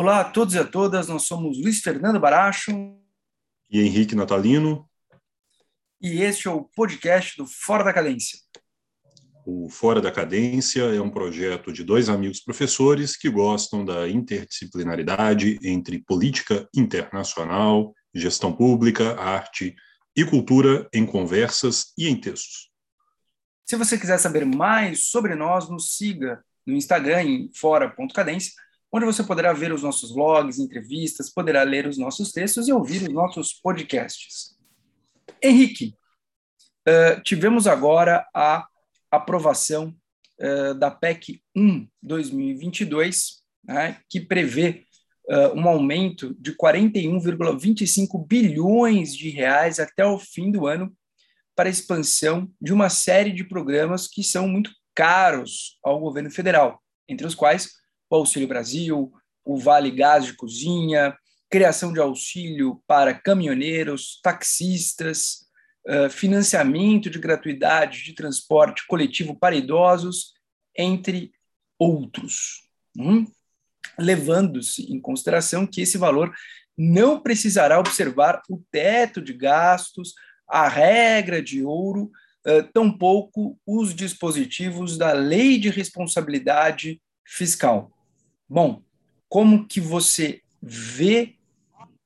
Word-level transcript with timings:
Olá 0.00 0.20
a 0.20 0.24
todos 0.24 0.54
e 0.54 0.58
a 0.60 0.64
todas, 0.64 1.08
nós 1.08 1.24
somos 1.24 1.58
Luiz 1.58 1.80
Fernando 1.80 2.20
Baracho 2.20 2.70
e 3.68 3.80
Henrique 3.80 4.14
Natalino. 4.14 4.88
E 6.00 6.22
este 6.22 6.46
é 6.46 6.50
o 6.52 6.62
podcast 6.62 7.36
do 7.36 7.44
Fora 7.44 7.82
da 7.82 7.92
Cadência. 7.92 8.38
O 9.44 9.68
Fora 9.68 10.00
da 10.00 10.12
Cadência 10.12 10.82
é 10.82 11.00
um 11.00 11.10
projeto 11.10 11.72
de 11.72 11.82
dois 11.82 12.08
amigos 12.08 12.38
professores 12.38 13.16
que 13.16 13.28
gostam 13.28 13.84
da 13.84 14.08
interdisciplinaridade 14.08 15.58
entre 15.64 15.98
política 15.98 16.68
internacional, 16.72 17.92
gestão 18.14 18.52
pública, 18.52 19.18
arte 19.20 19.74
e 20.14 20.24
cultura 20.24 20.88
em 20.94 21.04
conversas 21.04 21.92
e 21.98 22.06
em 22.08 22.14
textos. 22.14 22.70
Se 23.66 23.74
você 23.74 23.98
quiser 23.98 24.18
saber 24.18 24.46
mais 24.46 25.06
sobre 25.06 25.34
nós, 25.34 25.68
nos 25.68 25.96
siga 25.96 26.40
no 26.64 26.76
Instagram 26.76 27.24
em 27.24 27.50
fora.cadência 27.52 28.52
onde 28.92 29.04
você 29.04 29.22
poderá 29.22 29.52
ver 29.52 29.72
os 29.72 29.82
nossos 29.82 30.12
vlogs, 30.12 30.58
entrevistas, 30.58 31.30
poderá 31.30 31.62
ler 31.62 31.86
os 31.86 31.98
nossos 31.98 32.32
textos 32.32 32.68
e 32.68 32.72
ouvir 32.72 33.02
os 33.02 33.12
nossos 33.12 33.52
podcasts. 33.52 34.56
Henrique, 35.42 35.94
uh, 36.88 37.22
tivemos 37.22 37.66
agora 37.66 38.26
a 38.34 38.66
aprovação 39.10 39.94
uh, 40.40 40.74
da 40.74 40.90
PEC 40.90 41.42
1 41.54 41.86
2022, 42.02 43.42
né, 43.64 44.00
que 44.08 44.20
prevê 44.20 44.84
uh, 45.28 45.54
um 45.54 45.68
aumento 45.68 46.34
de 46.40 46.56
41,25 46.56 48.26
bilhões 48.26 49.14
de 49.14 49.28
reais 49.28 49.78
até 49.78 50.04
o 50.04 50.18
fim 50.18 50.50
do 50.50 50.66
ano 50.66 50.92
para 51.54 51.68
a 51.68 51.70
expansão 51.70 52.50
de 52.60 52.72
uma 52.72 52.88
série 52.88 53.32
de 53.32 53.44
programas 53.44 54.06
que 54.06 54.22
são 54.22 54.48
muito 54.48 54.70
caros 54.94 55.78
ao 55.84 56.00
governo 56.00 56.30
federal, 56.30 56.82
entre 57.08 57.26
os 57.26 57.34
quais 57.34 57.72
o 58.10 58.16
Auxílio 58.16 58.48
Brasil, 58.48 59.12
o 59.44 59.58
Vale 59.58 59.90
Gás 59.90 60.26
de 60.26 60.34
Cozinha, 60.34 61.16
criação 61.50 61.92
de 61.92 62.00
auxílio 62.00 62.82
para 62.86 63.14
caminhoneiros, 63.14 64.20
taxistas, 64.22 65.46
financiamento 66.10 67.08
de 67.08 67.18
gratuidade 67.18 68.04
de 68.04 68.12
transporte 68.12 68.86
coletivo 68.86 69.34
para 69.34 69.56
idosos, 69.56 70.34
entre 70.76 71.32
outros. 71.78 72.68
Hum? 72.96 73.26
Levando-se 73.98 74.92
em 74.92 75.00
consideração 75.00 75.66
que 75.66 75.80
esse 75.80 75.96
valor 75.96 76.34
não 76.76 77.20
precisará 77.20 77.80
observar 77.80 78.42
o 78.50 78.62
teto 78.70 79.22
de 79.22 79.32
gastos, 79.32 80.12
a 80.46 80.68
regra 80.68 81.42
de 81.42 81.62
ouro, 81.64 82.10
tampouco 82.72 83.58
os 83.66 83.94
dispositivos 83.94 84.96
da 84.96 85.12
Lei 85.12 85.58
de 85.58 85.70
Responsabilidade 85.70 87.00
Fiscal. 87.26 87.90
Bom, 88.48 88.82
como 89.28 89.66
que 89.66 89.80
você 89.80 90.42
vê 90.62 91.36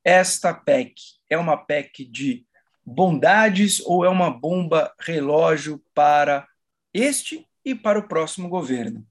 esta 0.04 0.52
PEC? 0.52 0.94
É 1.30 1.38
uma 1.38 1.56
PEC 1.56 2.04
de 2.04 2.44
bondades 2.84 3.80
ou 3.86 4.04
é 4.04 4.08
uma 4.08 4.28
bomba 4.28 4.92
relógio 4.98 5.80
para 5.94 6.48
este 6.92 7.46
e 7.64 7.74
para 7.74 7.98
o 7.98 8.08
próximo 8.08 8.48
governo? 8.48 9.06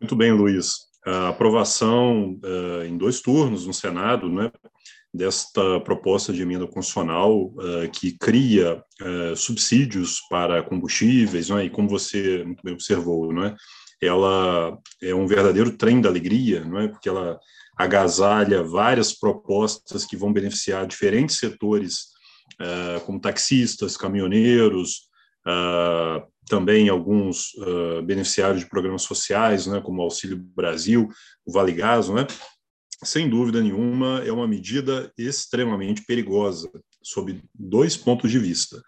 Muito 0.00 0.14
bem, 0.16 0.32
Luiz. 0.32 0.88
A 1.04 1.28
aprovação 1.28 2.38
uh, 2.44 2.84
em 2.84 2.96
dois 2.96 3.20
turnos 3.20 3.66
no 3.66 3.74
Senado, 3.74 4.30
né, 4.30 4.52
desta 5.12 5.80
proposta 5.80 6.32
de 6.32 6.42
emenda 6.42 6.66
constitucional 6.66 7.46
uh, 7.46 7.90
que 7.92 8.16
cria 8.16 8.82
uh, 9.02 9.36
subsídios 9.36 10.20
para 10.30 10.62
combustíveis, 10.62 11.50
né, 11.50 11.64
e 11.64 11.70
como 11.70 11.88
você 11.88 12.44
muito 12.44 12.62
bem 12.62 12.74
observou, 12.74 13.32
né, 13.32 13.56
ela 14.02 14.78
é 15.02 15.14
um 15.14 15.26
verdadeiro 15.26 15.76
trem 15.76 16.00
da 16.00 16.08
alegria, 16.08 16.64
não 16.64 16.78
é? 16.78 16.88
Porque 16.88 17.08
ela 17.08 17.38
agasalha 17.76 18.62
várias 18.62 19.12
propostas 19.12 20.04
que 20.04 20.16
vão 20.16 20.32
beneficiar 20.32 20.86
diferentes 20.86 21.36
setores, 21.36 22.08
uh, 22.60 23.00
como 23.06 23.20
taxistas, 23.20 23.96
caminhoneiros, 23.96 25.08
uh, 25.46 26.22
também 26.46 26.88
alguns 26.88 27.54
uh, 27.54 28.02
beneficiários 28.02 28.60
de 28.60 28.68
programas 28.68 29.02
sociais, 29.02 29.66
né, 29.66 29.80
como 29.80 30.02
Auxílio 30.02 30.36
Brasil, 30.36 31.08
o 31.46 31.52
Vale 31.52 31.72
Gás, 31.72 32.08
é? 32.10 32.26
Sem 33.02 33.30
dúvida 33.30 33.62
nenhuma, 33.62 34.22
é 34.26 34.32
uma 34.32 34.46
medida 34.46 35.10
extremamente 35.16 36.04
perigosa, 36.04 36.68
sob 37.02 37.40
dois 37.54 37.96
pontos 37.96 38.30
de 38.30 38.38
vista. 38.38 38.82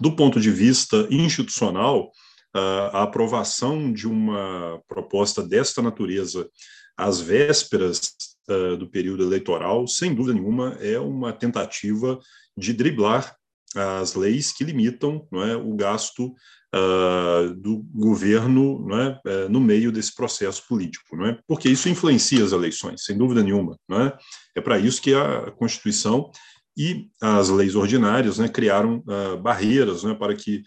Do 0.00 0.16
ponto 0.16 0.40
de 0.40 0.50
vista 0.50 1.06
institucional, 1.10 2.10
a 2.52 3.02
aprovação 3.02 3.92
de 3.92 4.08
uma 4.08 4.80
proposta 4.88 5.42
desta 5.42 5.80
natureza 5.80 6.48
às 6.96 7.20
vésperas 7.20 8.14
uh, 8.48 8.76
do 8.76 8.88
período 8.88 9.22
eleitoral, 9.22 9.86
sem 9.86 10.14
dúvida 10.14 10.38
nenhuma, 10.38 10.76
é 10.80 10.98
uma 10.98 11.32
tentativa 11.32 12.18
de 12.56 12.72
driblar 12.72 13.34
as 13.74 14.14
leis 14.14 14.52
que 14.52 14.64
limitam 14.64 15.26
é, 15.32 15.54
o 15.54 15.74
gasto 15.74 16.34
uh, 16.74 17.54
do 17.54 17.84
governo 17.94 18.84
é, 18.92 19.44
uh, 19.46 19.48
no 19.48 19.60
meio 19.60 19.92
desse 19.92 20.14
processo 20.14 20.66
político, 20.68 21.24
é? 21.24 21.38
porque 21.46 21.68
isso 21.68 21.88
influencia 21.88 22.44
as 22.44 22.52
eleições, 22.52 23.04
sem 23.04 23.16
dúvida 23.16 23.42
nenhuma. 23.42 23.76
É 23.92 24.12
é 24.56 24.60
para 24.60 24.78
isso 24.78 25.00
que 25.00 25.14
a 25.14 25.52
Constituição 25.52 26.30
e 26.76 27.08
as 27.22 27.48
leis 27.48 27.76
ordinárias 27.76 28.38
né, 28.38 28.48
criaram 28.48 29.02
barreiras 29.40 30.02
né, 30.02 30.14
para 30.14 30.34
que 30.34 30.56
uh, 30.56 30.62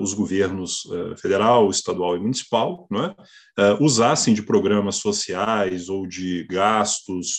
os 0.00 0.12
governos 0.12 0.84
uh, 0.86 1.16
federal, 1.16 1.70
estadual 1.70 2.16
e 2.16 2.20
municipal 2.20 2.86
é? 2.92 3.62
uh, 3.62 3.82
usassem 3.82 4.34
de 4.34 4.42
programas 4.42 4.96
sociais 4.96 5.88
ou 5.88 6.06
de 6.06 6.44
gastos, 6.44 7.38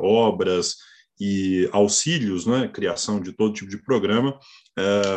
obras 0.00 0.76
e 1.18 1.68
auxílios, 1.72 2.46
é? 2.46 2.68
criação 2.68 3.20
de 3.20 3.32
todo 3.32 3.54
tipo 3.54 3.70
de 3.70 3.82
programa, 3.82 4.38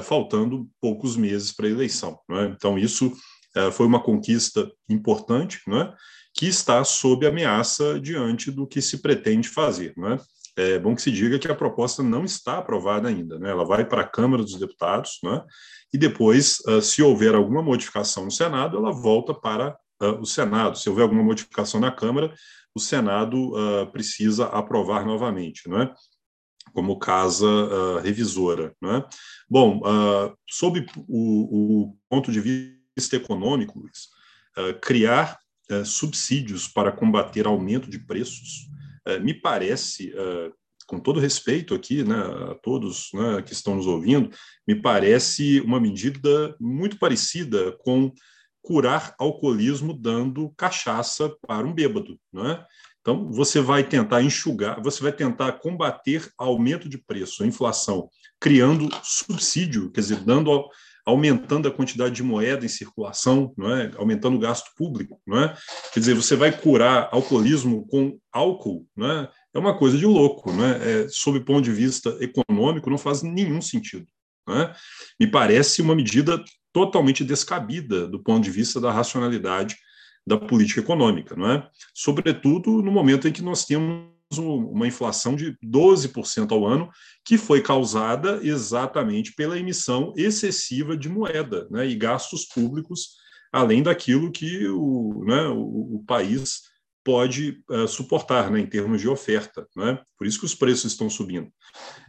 faltando 0.03 0.69
poucos 0.79 1.15
meses 1.15 1.51
para 1.51 1.67
a 1.67 1.69
eleição. 1.69 2.19
É? 2.31 2.45
Então, 2.45 2.77
isso 2.77 3.11
foi 3.71 3.87
uma 3.87 4.03
conquista 4.03 4.69
importante, 4.89 5.61
que 6.33 6.45
está 6.45 6.83
sob 6.83 7.25
ameaça 7.25 7.99
diante 7.99 8.51
do 8.51 8.67
que 8.67 8.81
se 8.81 9.01
pretende 9.01 9.47
fazer. 9.47 9.93
É? 9.97 10.17
É 10.57 10.79
bom 10.79 10.95
que 10.95 11.01
se 11.01 11.11
diga 11.11 11.37
que 11.37 11.49
a 11.49 11.55
proposta 11.55 12.01
não 12.01 12.23
está 12.23 12.57
aprovada 12.57 13.09
ainda, 13.09 13.37
né? 13.37 13.49
ela 13.49 13.65
vai 13.65 13.85
para 13.85 14.01
a 14.01 14.07
Câmara 14.07 14.41
dos 14.41 14.57
Deputados, 14.57 15.19
né? 15.23 15.43
e 15.93 15.97
depois, 15.97 16.59
uh, 16.67 16.81
se 16.81 17.01
houver 17.01 17.35
alguma 17.35 17.61
modificação 17.61 18.25
no 18.25 18.31
Senado, 18.31 18.77
ela 18.77 18.91
volta 18.91 19.33
para 19.33 19.77
uh, 20.01 20.19
o 20.19 20.25
Senado. 20.25 20.77
Se 20.77 20.89
houver 20.89 21.03
alguma 21.03 21.23
modificação 21.23 21.79
na 21.79 21.91
Câmara, 21.91 22.33
o 22.73 22.79
Senado 22.79 23.53
uh, 23.53 23.91
precisa 23.91 24.45
aprovar 24.47 25.05
novamente, 25.05 25.69
não 25.69 25.81
é? 25.81 25.93
como 26.73 26.99
casa 26.99 27.47
revisora. 28.01 28.75
Não 28.81 28.95
é? 28.95 29.05
Bom, 29.49 29.81
sob 30.49 30.85
o, 31.07 31.85
o, 31.87 31.97
ponto 32.09 32.29
de 32.33 32.41
vista 32.41 33.15
econômico, 33.15 33.87
criar 34.81 35.39
subsídios 35.85 36.67
para 36.67 36.91
combater 36.91 37.47
aumento 37.47 37.89
de 37.89 37.97
preços 37.99 38.67
me 39.21 39.33
parece 39.33 40.13
com 40.87 40.99
todo 40.99 41.19
respeito 41.19 41.73
aqui, 41.73 42.03
né, 42.03 42.15
a 42.51 42.55
todos 42.55 43.09
né, 43.13 43.41
que 43.41 43.53
estão 43.53 43.75
nos 43.75 43.87
ouvindo, 43.87 44.29
me 44.67 44.75
parece 44.75 45.59
uma 45.61 45.79
medida 45.79 46.55
muito 46.59 46.97
parecida 46.99 47.71
com 47.79 48.11
curar 48.61 49.15
alcoolismo 49.19 49.93
dando 49.93 50.51
cachaça 50.57 51.35
para 51.47 51.65
um 51.67 51.73
bêbado, 51.73 52.19
né? 52.33 52.63
Então, 52.99 53.31
você 53.31 53.61
vai 53.61 53.83
tentar 53.83 54.23
enxugar, 54.23 54.81
você 54.81 55.03
vai 55.03 55.11
tentar 55.11 55.51
combater 55.53 56.27
aumento 56.35 56.89
de 56.89 56.97
preço, 56.97 57.45
inflação, 57.45 58.09
criando 58.39 58.89
subsídio, 59.03 59.91
quer 59.91 60.01
dizer, 60.01 60.21
dando 60.21 60.67
aumentando 61.05 61.67
a 61.67 61.71
quantidade 61.71 62.15
de 62.15 62.23
moeda 62.23 62.65
em 62.65 62.69
circulação, 62.69 63.53
não 63.55 63.73
é? 63.73 63.91
aumentando 63.97 64.35
o 64.35 64.39
gasto 64.39 64.71
público. 64.75 65.21
Não 65.25 65.37
é? 65.39 65.55
Quer 65.93 65.99
dizer, 65.99 66.15
você 66.15 66.35
vai 66.35 66.51
curar 66.51 67.09
alcoolismo 67.11 67.87
com 67.87 68.17
álcool, 68.31 68.87
não 68.95 69.11
é? 69.11 69.29
é 69.53 69.59
uma 69.59 69.77
coisa 69.77 69.97
de 69.97 70.05
louco. 70.05 70.51
Não 70.51 70.65
é? 70.65 71.03
É, 71.03 71.07
sob 71.09 71.37
o 71.37 71.45
ponto 71.45 71.61
de 71.61 71.71
vista 71.71 72.17
econômico, 72.19 72.89
não 72.89 72.97
faz 72.97 73.21
nenhum 73.21 73.61
sentido. 73.61 74.07
Não 74.47 74.61
é? 74.61 74.75
Me 75.19 75.27
parece 75.27 75.81
uma 75.81 75.95
medida 75.95 76.43
totalmente 76.73 77.23
descabida 77.23 78.07
do 78.07 78.21
ponto 78.21 78.43
de 78.43 78.51
vista 78.51 78.81
da 78.81 78.91
racionalidade 78.91 79.77
da 80.27 80.37
política 80.37 80.81
econômica, 80.81 81.35
não 81.35 81.51
é? 81.51 81.69
Sobretudo 81.93 82.81
no 82.81 82.91
momento 82.91 83.27
em 83.27 83.31
que 83.31 83.43
nós 83.43 83.63
temos 83.63 84.14
uma 84.31 84.87
inflação 84.87 85.35
de 85.35 85.55
12% 85.63 86.51
ao 86.51 86.65
ano, 86.65 86.89
que 87.23 87.37
foi 87.37 87.61
causada 87.61 88.39
exatamente 88.41 89.33
pela 89.33 89.57
emissão 89.57 90.13
excessiva 90.17 90.97
de 90.97 91.07
moeda 91.07 91.67
né, 91.69 91.87
e 91.87 91.95
gastos 91.95 92.45
públicos, 92.45 93.15
além 93.51 93.83
daquilo 93.83 94.31
que 94.31 94.67
o, 94.67 95.23
né, 95.25 95.47
o, 95.47 95.95
o 95.95 96.03
país 96.05 96.61
pode 97.03 97.61
uh, 97.69 97.87
suportar 97.87 98.49
né, 98.49 98.59
em 98.59 98.65
termos 98.65 98.99
de 98.99 99.07
oferta. 99.07 99.67
Né? 99.75 100.01
Por 100.17 100.25
isso 100.25 100.39
que 100.39 100.45
os 100.45 100.55
preços 100.55 100.91
estão 100.91 101.09
subindo. 101.09 101.49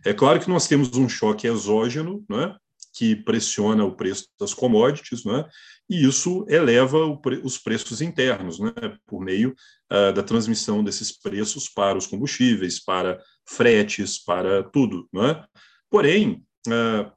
É 0.04 0.14
claro 0.14 0.40
que 0.40 0.48
nós 0.48 0.66
temos 0.66 0.96
um 0.96 1.08
choque 1.08 1.46
exógeno, 1.46 2.24
né, 2.28 2.56
que 2.96 3.14
pressiona 3.14 3.84
o 3.84 3.94
preço 3.94 4.26
das 4.40 4.54
commodities, 4.54 5.22
né? 5.22 5.44
E 5.88 6.04
isso 6.04 6.44
eleva 6.48 7.16
pre 7.18 7.40
os 7.44 7.58
preços 7.58 8.00
internos, 8.00 8.58
né? 8.58 8.72
por 9.06 9.20
meio 9.20 9.54
uh, 9.92 10.12
da 10.12 10.22
transmissão 10.22 10.82
desses 10.82 11.12
preços 11.16 11.68
para 11.68 11.96
os 11.96 12.06
combustíveis, 12.06 12.82
para 12.82 13.20
fretes, 13.48 14.22
para 14.22 14.64
tudo. 14.64 15.08
Né? 15.12 15.44
Porém, 15.90 16.44
uh, 16.66 17.12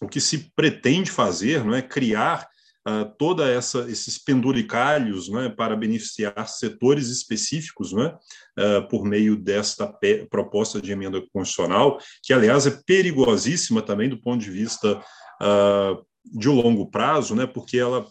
o 0.00 0.08
que 0.08 0.20
se 0.20 0.52
pretende 0.54 1.10
fazer 1.10 1.64
não 1.64 1.74
é 1.74 1.82
criar 1.82 2.48
uh, 2.88 3.12
toda 3.18 3.48
essa 3.48 3.90
esses 3.90 4.18
penduricalhos 4.18 5.28
né, 5.28 5.48
para 5.48 5.76
beneficiar 5.76 6.46
setores 6.48 7.08
específicos 7.08 7.92
né, 7.92 8.14
uh, 8.58 8.88
por 8.88 9.04
meio 9.04 9.36
desta 9.36 9.92
proposta 10.30 10.80
de 10.80 10.92
emenda 10.92 11.20
constitucional, 11.32 11.98
que 12.22 12.32
aliás 12.32 12.66
é 12.66 12.80
perigosíssima 12.86 13.82
também 13.82 14.08
do 14.08 14.20
ponto 14.20 14.42
de 14.42 14.50
vista 14.50 14.98
uh, 15.40 16.04
de 16.24 16.48
longo 16.48 16.90
prazo, 16.90 17.34
né, 17.34 17.46
porque 17.46 17.78
ela 17.78 18.06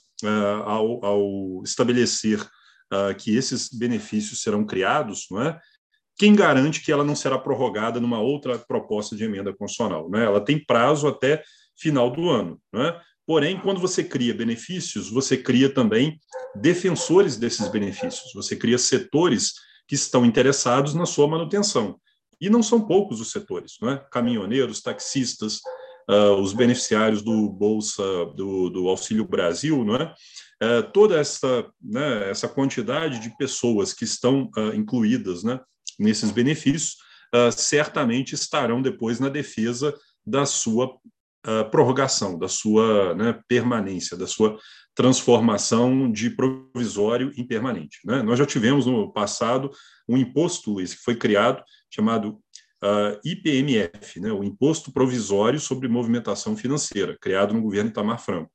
ao, 0.65 1.03
ao, 1.03 1.63
estabelecer 1.63 2.47
que 3.17 3.35
esses 3.35 3.69
benefícios 3.69 4.41
serão 4.41 4.65
criados, 4.65 5.25
não 5.31 5.41
é? 5.41 5.59
quem 6.21 6.35
garante 6.35 6.81
que 6.81 6.91
ela 6.91 7.03
não 7.03 7.15
será 7.15 7.35
prorrogada 7.39 7.99
numa 7.99 8.19
outra 8.19 8.59
proposta 8.59 9.15
de 9.15 9.23
emenda 9.23 9.51
constitucional? 9.51 10.07
Né? 10.07 10.23
Ela 10.23 10.39
tem 10.39 10.63
prazo 10.63 11.07
até 11.07 11.41
final 11.75 12.11
do 12.11 12.29
ano. 12.29 12.61
Né? 12.71 12.95
Porém, 13.25 13.59
quando 13.59 13.79
você 13.79 14.03
cria 14.03 14.31
benefícios, 14.31 15.09
você 15.09 15.35
cria 15.35 15.73
também 15.73 16.19
defensores 16.55 17.37
desses 17.37 17.67
benefícios, 17.69 18.33
você 18.35 18.55
cria 18.55 18.77
setores 18.77 19.53
que 19.87 19.95
estão 19.95 20.23
interessados 20.23 20.93
na 20.93 21.07
sua 21.07 21.27
manutenção. 21.27 21.99
E 22.39 22.51
não 22.51 22.61
são 22.61 22.79
poucos 22.81 23.19
os 23.19 23.31
setores, 23.31 23.77
não 23.81 23.89
é? 23.89 24.05
caminhoneiros, 24.11 24.79
taxistas, 24.79 25.59
uh, 26.11 26.35
os 26.41 26.53
beneficiários 26.53 27.21
do 27.21 27.49
Bolsa, 27.49 28.03
do, 28.35 28.69
do 28.69 28.87
Auxílio 28.89 29.25
Brasil, 29.25 29.83
não 29.85 29.95
é? 29.95 30.13
Uh, 30.61 30.91
toda 30.91 31.17
essa, 31.17 31.65
né, 31.81 32.29
essa 32.29 32.47
quantidade 32.47 33.19
de 33.19 33.35
pessoas 33.37 33.93
que 33.93 34.03
estão 34.03 34.51
uh, 34.57 34.75
incluídas 34.75 35.43
né, 35.43 35.59
nesses 35.97 36.31
benefícios 36.31 36.97
certamente 37.55 38.35
estarão 38.35 38.81
depois 38.81 39.17
na 39.17 39.29
defesa 39.29 39.97
da 40.27 40.45
sua 40.45 40.93
prorrogação, 41.71 42.37
da 42.37 42.49
sua 42.49 43.15
né, 43.15 43.39
permanência, 43.47 44.17
da 44.17 44.27
sua 44.27 44.59
transformação 44.93 46.11
de 46.11 46.29
provisório 46.29 47.31
em 47.37 47.47
permanente. 47.47 47.99
Né? 48.03 48.21
Nós 48.21 48.37
já 48.37 48.45
tivemos 48.45 48.85
no 48.85 49.13
passado 49.13 49.71
um 50.09 50.17
imposto 50.17 50.81
esse 50.81 50.97
que 50.97 51.03
foi 51.03 51.15
criado 51.15 51.63
chamado 51.89 52.37
uh, 52.83 52.87
ah, 53.15 53.19
IPMF, 53.23 54.19
né, 54.19 54.31
o 54.31 54.43
Imposto 54.43 54.91
Provisório 54.91 55.59
sobre 55.59 55.87
Movimentação 55.87 56.55
Financeira, 56.55 57.17
criado 57.19 57.53
no 57.53 57.61
governo 57.61 57.89
Itamar 57.89 58.19
Franco. 58.19 58.51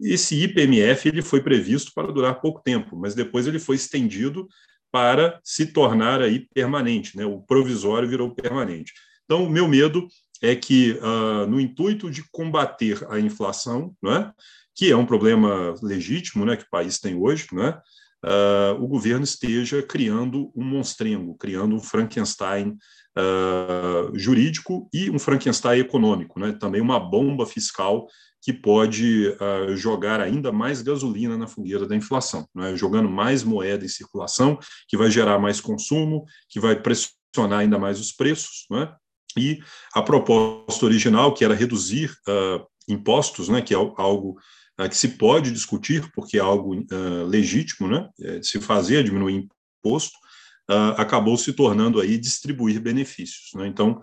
Esse 0.00 0.42
IPMF 0.42 1.08
ele 1.08 1.22
foi 1.22 1.42
previsto 1.42 1.92
para 1.94 2.12
durar 2.12 2.40
pouco 2.40 2.62
tempo, 2.62 2.96
mas 2.96 3.14
depois 3.14 3.46
ele 3.46 3.58
foi 3.58 3.76
estendido 3.76 4.48
para 4.90 5.40
se 5.42 5.66
tornar 5.66 6.20
aí 6.20 6.46
permanente, 6.52 7.16
né? 7.16 7.24
O 7.24 7.40
provisório 7.40 8.08
virou 8.08 8.34
permanente. 8.34 8.92
Então, 9.24 9.44
o 9.44 9.50
meu 9.50 9.66
medo 9.66 10.06
é 10.42 10.56
que, 10.56 10.98
uh, 11.00 11.46
no 11.46 11.60
intuito 11.60 12.10
de 12.10 12.22
combater 12.30 13.06
a 13.08 13.18
inflação, 13.18 13.94
né, 14.02 14.32
que 14.74 14.90
é 14.90 14.96
um 14.96 15.06
problema 15.06 15.74
legítimo 15.80 16.44
né, 16.44 16.56
que 16.56 16.64
o 16.64 16.70
país 16.70 16.98
tem 16.98 17.14
hoje, 17.14 17.46
né, 17.52 17.78
uh, 18.24 18.82
o 18.82 18.86
governo 18.86 19.24
esteja 19.24 19.82
criando 19.82 20.52
um 20.54 20.64
monstrengo, 20.64 21.36
criando 21.36 21.74
um 21.74 21.80
Frankenstein 21.80 22.76
uh, 23.18 24.16
jurídico 24.18 24.88
e 24.92 25.10
um 25.10 25.18
Frankenstein 25.18 25.80
econômico, 25.80 26.38
né, 26.38 26.52
também 26.52 26.80
uma 26.80 26.98
bomba 26.98 27.46
fiscal 27.46 28.06
que 28.40 28.52
pode 28.52 29.28
uh, 29.28 29.76
jogar 29.76 30.20
ainda 30.20 30.50
mais 30.50 30.82
gasolina 30.82 31.36
na 31.36 31.46
fogueira 31.46 31.86
da 31.86 31.94
inflação, 31.94 32.46
né, 32.54 32.76
jogando 32.76 33.08
mais 33.08 33.44
moeda 33.44 33.84
em 33.84 33.88
circulação, 33.88 34.58
que 34.88 34.96
vai 34.96 35.10
gerar 35.10 35.38
mais 35.38 35.60
consumo, 35.60 36.24
que 36.48 36.58
vai 36.58 36.80
pressionar 36.80 37.60
ainda 37.60 37.78
mais 37.78 38.00
os 38.00 38.12
preços, 38.12 38.66
né, 38.70 38.92
e 39.38 39.60
a 39.94 40.02
proposta 40.02 40.84
original, 40.84 41.32
que 41.32 41.44
era 41.44 41.54
reduzir 41.54 42.10
uh, 42.28 42.66
impostos, 42.88 43.48
né, 43.48 43.62
que 43.62 43.74
é 43.74 43.76
algo 43.76 44.36
que 44.88 44.96
se 44.96 45.08
pode 45.08 45.50
discutir, 45.50 46.10
porque 46.14 46.38
é 46.38 46.40
algo 46.40 46.74
uh, 46.74 47.26
legítimo 47.26 47.88
né, 47.88 48.08
é, 48.20 48.42
se 48.42 48.60
fazer, 48.60 49.04
diminuir 49.04 49.48
imposto, 49.84 50.16
acabou 50.96 51.36
se 51.36 51.52
tornando 51.52 52.00
aí 52.00 52.16
distribuir 52.16 52.80
benefícios. 52.80 53.50
Né? 53.54 53.66
Então, 53.66 54.00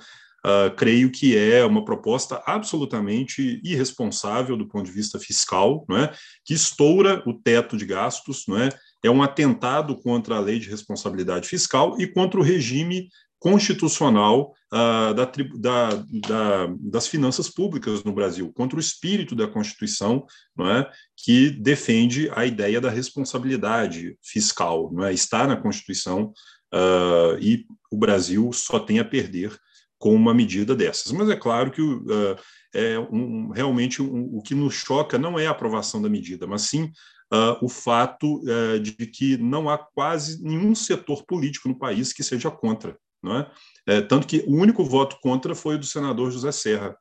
creio 0.78 1.10
que 1.10 1.36
é 1.36 1.66
uma 1.66 1.84
proposta 1.84 2.44
absolutamente 2.46 3.60
irresponsável 3.64 4.56
do 4.56 4.68
ponto 4.68 4.86
de 4.86 4.92
vista 4.92 5.18
fiscal, 5.18 5.84
não 5.90 5.98
é? 5.98 6.14
que 6.46 6.54
estoura 6.54 7.24
o 7.26 7.34
teto 7.34 7.76
de 7.76 7.86
gastos, 7.86 8.44
não 8.48 8.60
é? 8.60 8.70
é 9.04 9.10
um 9.10 9.24
atentado 9.24 9.96
contra 9.96 10.36
a 10.36 10.40
lei 10.40 10.60
de 10.60 10.70
responsabilidade 10.70 11.48
fiscal 11.48 11.96
e 12.00 12.06
contra 12.06 12.40
o 12.40 12.44
regime 12.44 13.10
constitucional 13.40 14.54
uh, 14.74 15.14
da, 15.14 15.26
da, 15.26 15.90
da, 16.28 16.76
das 16.80 17.08
finanças 17.08 17.50
públicas 17.50 18.04
no 18.04 18.14
Brasil, 18.14 18.52
contra 18.54 18.78
o 18.78 18.82
espírito 18.82 19.34
da 19.34 19.48
Constituição, 19.48 20.26
não 20.56 20.70
é, 20.70 20.90
que 21.16 21.50
defende 21.50 22.30
a 22.36 22.46
ideia 22.46 22.82
da 22.82 22.90
responsabilidade 22.90 24.18
fiscal, 24.22 24.92
não 24.92 25.06
é, 25.06 25.14
está 25.14 25.48
na 25.48 25.56
Constituição 25.56 26.34
uh, 26.74 27.40
e 27.40 27.66
o 27.90 27.98
Brasil 27.98 28.52
só 28.52 28.78
tem 28.78 29.00
a 29.00 29.06
perder 29.06 29.58
com 29.98 30.14
uma 30.14 30.34
medida 30.34 30.76
dessas. 30.76 31.12
Mas 31.14 31.30
é 31.30 31.36
claro 31.36 31.72
que 31.72 31.82
uh, 31.82 32.38
é 32.74 33.00
um, 33.00 33.52
realmente 33.52 34.02
um, 34.02 34.38
o 34.38 34.42
que 34.42 34.54
nos 34.54 34.74
choca 34.74 35.18
não 35.18 35.40
é 35.40 35.48
a 35.48 35.52
aprovação 35.52 36.02
da 36.02 36.10
medida, 36.10 36.46
mas 36.46 36.64
sim 36.64 36.92
Uh, 37.32 37.64
o 37.64 37.70
fato 37.70 38.42
uh, 38.42 38.80
de 38.80 38.92
que 38.92 39.38
não 39.38 39.70
há 39.70 39.78
quase 39.78 40.44
nenhum 40.44 40.74
setor 40.74 41.24
político 41.28 41.70
no 41.70 41.78
país 41.78 42.12
que 42.12 42.24
seja 42.24 42.50
contra 42.50 42.98
não 43.22 43.38
é? 43.38 43.52
é 43.88 44.02
tanto 44.02 44.28
que 44.28 44.44
o 44.48 44.56
único 44.56 44.84
voto 44.84 45.18
contra 45.22 45.56
foi 45.56 45.76
o 45.76 45.80
do 45.80 45.86
senador 45.86 46.32
José 46.32 46.52
Serra, 46.52 46.96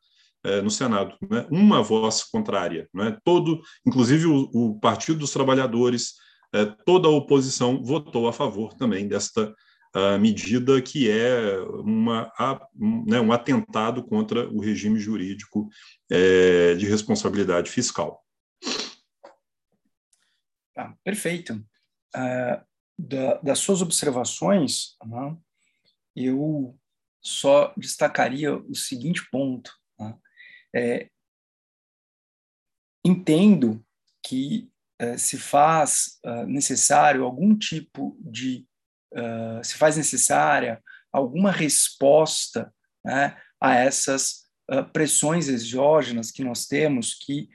é, 0.45 0.63
no 0.63 0.71
Senado, 0.71 1.17
é? 1.33 1.47
uma 1.51 1.83
voz 1.83 2.23
contrária. 2.25 2.89
É? 3.01 3.17
Todo, 3.25 3.61
inclusive 3.87 4.27
o, 4.27 4.51
o 4.53 4.79
Partido 4.79 5.19
dos 5.19 5.33
Trabalhadores, 5.33 6.15
é, 6.55 6.65
toda 6.87 7.09
a 7.09 7.11
oposição 7.11 7.83
votou 7.83 8.29
a 8.29 8.33
favor 8.33 8.75
também 8.75 9.07
desta 9.07 9.55
medida 10.21 10.81
que 10.83 11.11
é 11.11 11.59
uma, 11.83 12.31
a, 12.39 12.61
né, 13.07 13.19
um 13.21 13.33
atentado 13.33 14.05
contra 14.05 14.47
o 14.49 14.61
regime 14.61 14.99
jurídico 14.99 15.67
é, 16.13 16.75
de 16.75 16.87
responsabilidade 16.87 17.71
fiscal. 17.71 18.23
Tá, 20.79 20.95
perfeito. 21.03 21.55
Uh, 22.15 22.65
da, 22.97 23.35
das 23.39 23.59
suas 23.59 23.83
observações, 23.83 24.97
né, 25.05 25.37
eu 26.27 26.79
só 27.21 27.73
destacaria 27.77 28.57
o 28.57 28.75
seguinte 28.75 29.29
ponto. 29.31 29.73
Né? 29.99 30.15
É, 30.75 31.11
entendo 33.05 33.85
que 34.23 34.71
é, 35.01 35.17
se 35.17 35.39
faz 35.39 36.19
uh, 36.27 36.45
necessário 36.47 37.25
algum 37.25 37.57
tipo 37.57 38.19
de 38.21 38.67
uh, 39.15 39.63
se 39.63 39.75
faz 39.75 39.97
necessária 39.97 40.83
alguma 41.13 41.53
resposta 41.53 42.75
né, 43.05 43.41
a 43.61 43.77
essas 43.77 44.49
uh, 44.71 44.85
pressões 44.93 45.49
exógenas 45.49 46.33
que 46.33 46.43
nós 46.43 46.67
temos 46.67 47.15
que 47.15 47.49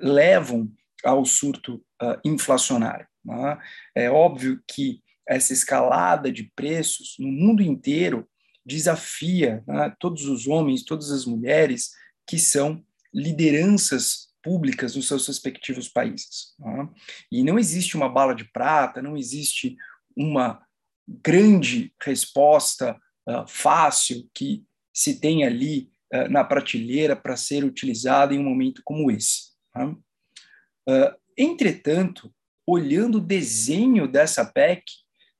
levam 0.00 0.72
ao 1.04 1.24
surto 1.24 1.84
inflacionário. 2.24 3.08
Né? 3.24 3.58
É 3.92 4.08
óbvio 4.08 4.62
que 4.68 5.02
essa 5.26 5.52
escalada 5.52 6.30
de 6.30 6.50
preços 6.54 7.16
no 7.18 7.28
mundo 7.28 7.62
inteiro 7.62 8.28
desafia 8.64 9.62
né, 9.66 9.94
todos 9.98 10.26
os 10.26 10.46
homens, 10.46 10.84
todas 10.84 11.10
as 11.10 11.26
mulheres 11.26 11.90
que 12.26 12.38
são 12.38 12.82
lideranças 13.12 14.28
públicas 14.42 14.94
nos 14.94 15.06
seus 15.08 15.26
respectivos 15.26 15.88
países. 15.88 16.54
Né? 16.58 16.88
E 17.30 17.42
não 17.42 17.58
existe 17.58 17.96
uma 17.96 18.08
bala 18.08 18.34
de 18.34 18.44
prata, 18.44 19.02
não 19.02 19.16
existe 19.16 19.76
uma 20.16 20.62
grande 21.06 21.92
resposta 22.02 22.98
uh, 23.28 23.46
fácil 23.46 24.28
que 24.34 24.64
se 24.92 25.20
tem 25.20 25.44
ali 25.44 25.90
uh, 26.12 26.28
na 26.30 26.44
prateleira 26.44 27.14
para 27.16 27.36
ser 27.36 27.64
utilizada 27.64 28.34
em 28.34 28.38
um 28.38 28.44
momento 28.44 28.82
como 28.84 29.10
esse. 29.10 29.52
Né? 29.74 29.86
Uh, 30.88 31.16
entretanto, 31.36 32.32
olhando 32.66 33.18
o 33.18 33.26
desenho 33.26 34.08
dessa 34.08 34.44
PEC, 34.44 34.82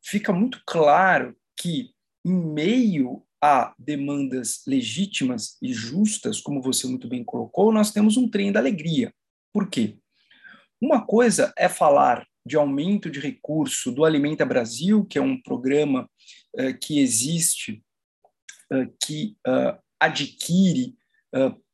fica 0.05 0.33
muito 0.33 0.63
claro 0.67 1.37
que, 1.57 1.91
em 2.25 2.35
meio 2.35 3.25
a 3.43 3.75
demandas 3.79 4.63
legítimas 4.67 5.59
e 5.61 5.73
justas, 5.73 6.41
como 6.41 6.63
você 6.63 6.87
muito 6.87 7.09
bem 7.09 7.23
colocou, 7.23 7.73
nós 7.73 7.91
temos 7.93 8.17
um 8.17 8.29
trem 8.29 8.51
da 8.51 8.61
alegria. 8.61 9.13
Por 9.53 9.69
quê? 9.69 9.99
Uma 10.81 11.05
coisa 11.05 11.53
é 11.57 11.69
falar 11.69 12.27
de 12.47 12.57
aumento 12.57 13.11
de 13.11 13.21
recurso 13.21 13.91
do 13.91 14.05
Alimenta 14.05 14.45
Brasil, 14.45 15.05
que 15.05 15.19
é 15.19 15.23
um 15.23 15.41
programa 15.41 16.09
uh, 16.59 16.79
que 16.81 17.01
existe, 17.01 17.83
uh, 18.73 18.87
que 19.05 19.37
uh, 19.47 19.79
adquire 19.99 20.95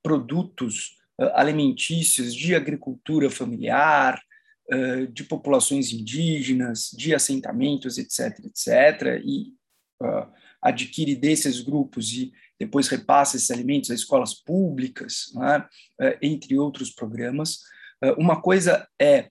produtos 0.02 0.96
alimentícios, 1.34 2.34
de 2.34 2.54
agricultura 2.54 3.28
familiar, 3.28 4.18
de 5.12 5.24
populações 5.24 5.92
indígenas, 5.92 6.90
de 6.96 7.14
assentamentos, 7.14 7.98
etc., 7.98 8.38
etc., 8.44 9.20
e 9.24 9.52
adquire 10.62 11.16
desses 11.16 11.60
grupos 11.60 12.12
e 12.12 12.32
depois 12.58 12.88
repassa 12.88 13.36
esses 13.36 13.50
alimentos 13.50 13.90
a 13.90 13.94
escolas 13.94 14.34
públicas, 14.34 15.32
né, 15.34 15.66
entre 16.22 16.58
outros 16.58 16.90
programas. 16.90 17.58
Uma 18.16 18.40
coisa 18.40 18.86
é 19.00 19.30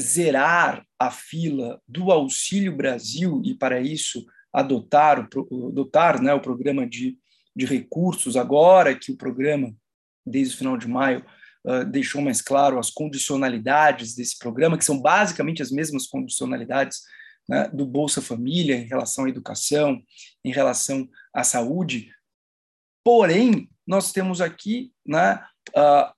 zerar 0.00 0.86
a 0.98 1.10
fila 1.10 1.80
do 1.86 2.10
Auxílio 2.10 2.76
Brasil 2.76 3.42
e, 3.44 3.54
para 3.54 3.80
isso, 3.80 4.24
adotar 4.52 5.28
o, 5.50 5.68
adotar, 5.68 6.22
né, 6.22 6.32
o 6.32 6.40
programa 6.40 6.86
de, 6.86 7.18
de 7.54 7.66
recursos, 7.66 8.36
agora 8.36 8.96
que 8.96 9.12
o 9.12 9.16
programa, 9.16 9.74
desde 10.24 10.54
o 10.54 10.58
final 10.58 10.76
de 10.76 10.88
maio, 10.88 11.24
deixou 11.88 12.20
mais 12.20 12.42
claro 12.42 12.78
as 12.78 12.90
condicionalidades 12.90 14.14
desse 14.14 14.38
programa, 14.38 14.76
que 14.76 14.84
são 14.84 15.00
basicamente 15.00 15.62
as 15.62 15.70
mesmas 15.70 16.06
condicionalidades 16.06 17.00
né, 17.48 17.68
do 17.68 17.86
Bolsa 17.86 18.20
Família 18.20 18.76
em 18.76 18.86
relação 18.86 19.24
à 19.24 19.28
educação, 19.28 20.02
em 20.44 20.52
relação 20.52 21.08
à 21.32 21.42
saúde. 21.42 22.10
Porém, 23.02 23.68
nós 23.86 24.12
temos 24.12 24.40
aqui 24.40 24.92
né, 25.06 25.42
uh, 25.70 26.12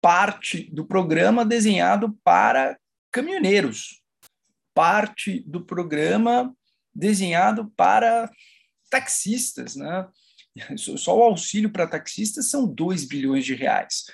parte 0.00 0.64
do 0.72 0.84
programa 0.84 1.44
desenhado 1.44 2.16
para 2.24 2.78
caminhoneiros, 3.10 4.02
parte 4.74 5.40
do 5.46 5.64
programa 5.64 6.54
desenhado 6.94 7.72
para 7.76 8.30
taxistas. 8.90 9.74
Né? 9.74 10.08
Só 10.76 11.16
o 11.16 11.22
auxílio 11.22 11.70
para 11.70 11.86
taxistas 11.86 12.50
são 12.50 12.66
2 12.66 13.04
bilhões 13.04 13.44
de 13.44 13.54
reais. 13.54 14.04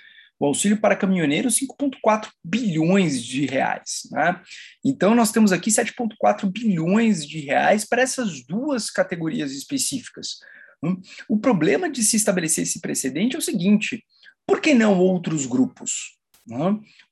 O 0.41 0.47
auxílio 0.47 0.81
para 0.81 0.97
caminhoneiros, 0.97 1.59
5,4 1.59 2.29
bilhões 2.45 3.23
de 3.25 3.45
reais. 3.47 4.03
Né? 4.11 4.41
Então, 4.85 5.15
nós 5.15 5.33
temos 5.33 5.53
aqui 5.53 5.71
7,4 5.71 6.51
bilhões 6.51 7.27
de 7.27 7.41
reais 7.41 7.85
para 7.85 8.03
essas 8.03 8.45
duas 8.47 8.91
categorias 8.91 9.53
específicas. 9.53 10.39
Hum? 10.83 11.01
O 11.29 11.39
problema 11.39 11.91
de 11.91 12.03
se 12.03 12.17
estabelecer 12.17 12.63
esse 12.63 12.81
precedente 12.81 13.35
é 13.35 13.39
o 13.39 13.43
seguinte: 13.43 14.05
por 14.47 14.61
que 14.61 14.75
não 14.75 14.99
outros 14.99 15.45
grupos? 15.45 16.19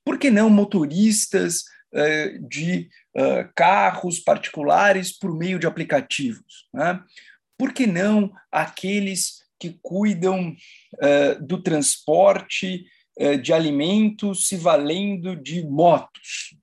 Por 0.03 0.17
que 0.17 0.31
não 0.31 0.49
motoristas 0.49 1.65
eh, 1.93 2.39
de 2.39 2.89
eh, 3.15 3.49
carros 3.55 4.19
particulares 4.19 5.15
por 5.15 5.37
meio 5.37 5.59
de 5.59 5.67
aplicativos? 5.67 6.67
Por 7.57 7.73
que 7.73 7.85
não 7.85 8.31
aqueles 8.51 9.43
que 9.59 9.77
cuidam 9.81 10.55
eh, 11.01 11.35
do 11.35 11.61
transporte 11.61 12.85
de 13.41 13.51
alimentos 13.51 14.47
se 14.47 14.55
valendo 14.55 15.35
de 15.35 15.65
motos? 15.65 16.55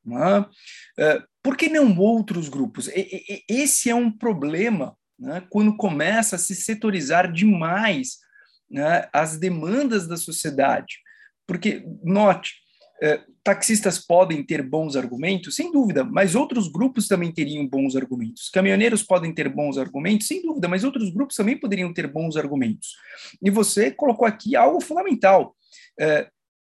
Por 1.43 1.57
que 1.57 1.69
não 1.69 1.99
outros 1.99 2.49
grupos? 2.49 2.89
Esse 3.49 3.91
é 3.91 3.95
um 3.95 4.11
problema 4.11 4.97
né, 5.19 5.43
quando 5.51 5.77
começa 5.77 6.37
a 6.37 6.39
se 6.39 6.55
setorizar 6.55 7.33
demais 7.33 8.19
né, 8.71 9.09
as 9.13 9.39
demandas 9.39 10.07
da 10.07 10.17
sociedade. 10.17 10.99
Porque, 11.47 11.85
note, 12.03 12.55
é, 13.03 13.21
taxistas 13.43 13.99
podem 13.99 14.43
ter 14.43 14.63
bons 14.63 14.97
argumentos, 14.97 15.55
sem 15.55 15.71
dúvida, 15.71 16.05
mas 16.05 16.35
outros 16.35 16.69
grupos 16.69 17.07
também 17.07 17.33
teriam 17.33 17.67
bons 17.67 17.97
argumentos. 17.97 18.49
Caminhoneiros 18.49 19.03
podem 19.03 19.35
ter 19.35 19.49
bons 19.49 19.77
argumentos, 19.77 20.27
sem 20.27 20.41
dúvida, 20.41 20.69
mas 20.69 20.85
outros 20.85 21.11
grupos 21.11 21.37
também 21.37 21.59
poderiam 21.59 21.93
ter 21.93 22.07
bons 22.07 22.37
argumentos. 22.37 22.97
E 23.43 23.51
você 23.51 23.91
colocou 23.91 24.27
aqui 24.27 24.57
algo 24.57 24.81
fundamental. 24.81 25.55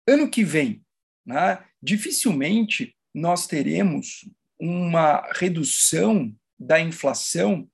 Ano 0.07 0.29
que 0.29 0.43
vem, 0.43 0.83
né, 1.25 1.63
dificilmente 1.81 2.95
nós 3.13 3.47
teremos 3.47 4.29
uma 4.59 5.27
redução 5.33 6.33
da 6.59 6.79
inflação 6.79 7.67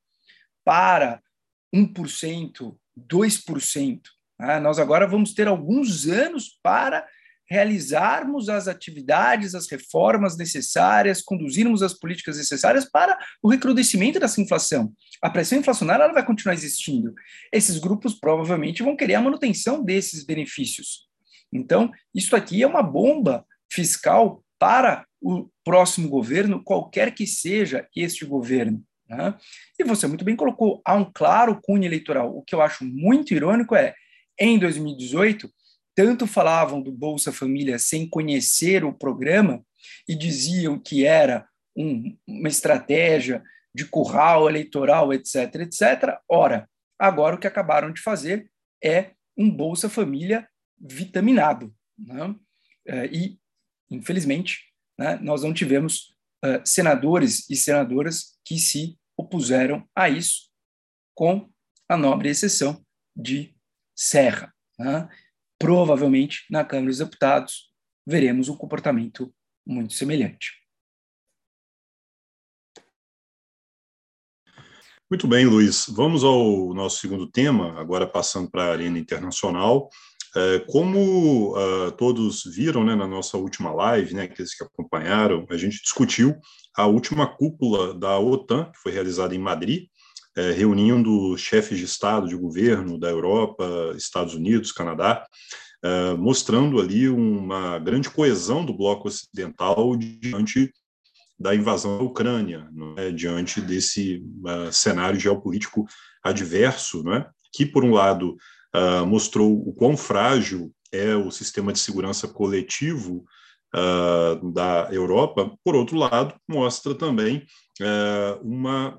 para 0.64 1.22
1%, 1.74 2.76
2%. 2.98 4.02
Né? 4.40 4.60
Nós 4.60 4.80
agora 4.80 5.08
vamos 5.08 5.34
ter 5.34 5.48
alguns 5.48 6.08
anos 6.08 6.60
para 6.62 7.08
realizarmos 7.50 8.48
as 8.48 8.68
atividades, 8.68 9.56
as 9.56 9.68
reformas 9.70 10.38
necessárias, 10.38 11.22
conduzirmos 11.22 11.82
as 11.82 11.94
políticas 11.94 12.38
necessárias 12.38 12.86
para 12.86 13.18
o 13.42 13.50
recrudescimento 13.50 14.20
dessa 14.20 14.40
inflação. 14.40 14.94
A 15.22 15.32
pressão 15.32 15.58
inflacionária 15.58 16.04
ela 16.04 16.14
vai 16.14 16.24
continuar 16.24 16.54
existindo. 16.54 17.14
Esses 17.52 17.80
grupos 17.80 18.14
provavelmente 18.14 18.84
vão 18.84 18.96
querer 18.96 19.16
a 19.16 19.22
manutenção 19.22 19.84
desses 19.84 20.24
benefícios. 20.24 21.09
Então, 21.52 21.92
isso 22.14 22.36
aqui 22.36 22.62
é 22.62 22.68
uma 22.68 22.84
bomba 22.84 23.46
fiscal 23.72 24.44
para 24.58 25.06
o 25.22 25.50
próximo 25.64 26.10
governo, 26.10 26.64
qualquer 26.64 27.14
que 27.14 27.26
seja 27.26 27.88
este 27.96 28.26
governo. 28.26 28.84
Né? 29.08 29.34
E 29.78 29.84
você 29.84 30.08
muito 30.08 30.24
bem 30.24 30.36
colocou, 30.36 30.82
há 30.86 30.96
um 30.96 31.10
claro 31.12 31.60
cunho 31.62 31.86
eleitoral. 31.86 32.36
O 32.36 32.44
que 32.44 32.54
eu 32.54 32.62
acho 32.62 32.86
muito 32.86 33.34
irônico 33.34 33.76
é, 33.76 33.96
em 34.40 34.60
2018, 34.60 35.50
tanto 35.96 36.28
falavam 36.28 36.82
do 36.82 36.92
Bolsa 36.92 37.32
Família 37.32 37.80
sem 37.80 38.08
conhecer 38.08 38.86
o 38.86 38.94
programa 38.94 39.64
e 40.08 40.16
diziam 40.16 40.80
que 40.80 41.06
era 41.06 41.48
um, 41.76 42.16
uma 42.28 42.48
estratégia 42.48 43.44
de 43.74 43.86
curral 43.86 44.50
eleitoral, 44.50 45.14
etc., 45.14 45.56
etc. 45.56 46.18
Ora, 46.28 46.70
agora 46.98 47.36
o 47.36 47.40
que 47.40 47.48
acabaram 47.48 47.92
de 47.92 48.02
fazer 48.02 48.50
é 48.84 49.12
um 49.38 49.50
Bolsa 49.50 49.90
Família 49.90 50.48
vitaminado. 50.80 51.74
Né? 51.98 52.36
É, 52.86 53.06
e, 53.08 53.40
infelizmente, 53.90 54.62
né, 54.98 55.18
nós 55.22 55.44
não 55.44 55.54
tivemos 55.54 56.16
uh, 56.44 56.62
senadores 56.66 57.50
e 57.50 57.56
senadoras 57.56 58.38
que 58.46 58.58
se 58.58 58.98
opuseram 59.18 59.88
a 59.96 60.10
isso, 60.10 60.50
com 61.16 61.50
a 61.88 61.98
nobre 61.98 62.30
exceção 62.30 62.86
de 63.16 63.54
Serra. 63.96 64.54
Né? 64.78 65.10
provavelmente 65.60 66.46
na 66.50 66.64
Câmara 66.64 66.88
dos 66.88 67.00
Deputados 67.00 67.70
veremos 68.08 68.48
um 68.48 68.56
comportamento 68.56 69.32
muito 69.68 69.94
semelhante. 69.94 70.58
Muito 75.12 75.28
bem, 75.28 75.46
Luiz. 75.46 75.86
Vamos 75.90 76.24
ao 76.24 76.74
nosso 76.74 77.00
segundo 77.00 77.30
tema, 77.30 77.80
agora 77.80 78.08
passando 78.08 78.50
para 78.50 78.64
a 78.64 78.72
arena 78.72 78.98
internacional. 78.98 79.90
É, 80.36 80.60
como 80.68 81.58
uh, 81.58 81.92
todos 81.94 82.44
viram 82.44 82.84
né, 82.84 82.96
na 82.96 83.08
nossa 83.08 83.38
última 83.38 83.72
live, 83.72 84.14
né, 84.14 84.24
aqueles 84.24 84.56
que 84.56 84.64
acompanharam, 84.64 85.46
a 85.50 85.58
gente 85.58 85.82
discutiu 85.82 86.36
a 86.78 86.86
última 86.86 87.26
cúpula 87.26 87.94
da 87.94 88.20
OTAN, 88.20 88.66
que 88.72 88.80
foi 88.80 88.92
realizada 88.92 89.34
em 89.34 89.40
Madrid, 89.40 89.88
é, 90.38 90.52
reunindo 90.52 91.36
chefes 91.38 91.78
de 91.78 91.86
Estado, 91.86 92.28
de 92.28 92.36
governo 92.36 93.00
da 93.00 93.10
Europa, 93.10 93.66
Estados 93.98 94.36
Unidos, 94.36 94.72
Canadá, 94.72 95.26
é, 95.84 96.14
mostrando 96.14 96.80
ali 96.80 97.10
uma 97.10 97.80
grande 97.80 98.10
coesão 98.10 98.64
do 98.64 98.74
bloco 98.74 99.08
ocidental 99.08 99.96
diante 99.98 100.72
da 101.40 101.56
invasão 101.56 101.98
da 101.98 102.04
Ucrânia, 102.04 102.70
é? 102.98 103.12
diante 103.12 103.62
desse 103.62 104.22
cenário 104.74 105.20
geopolítico 105.20 105.86
adverso, 106.22 107.02
é? 107.14 107.28
que, 107.54 107.66
por 107.66 107.84
um 107.86 107.94
lado, 107.94 108.36
uh, 108.76 109.06
mostrou 109.06 109.52
o 109.68 109.74
quão 109.74 109.96
frágil 109.98 110.72
é 110.92 111.16
o 111.16 111.32
sistema 111.32 111.72
de 111.72 111.80
segurança 111.80 112.28
coletivo 112.28 113.26
uh, 113.76 114.52
da 114.52 114.90
Europa, 114.92 115.52
por 115.64 115.76
outro 115.76 115.98
lado, 115.98 116.36
mostra 116.48 116.96
também 116.96 117.46
uh, 117.82 118.42
uma, 118.42 118.98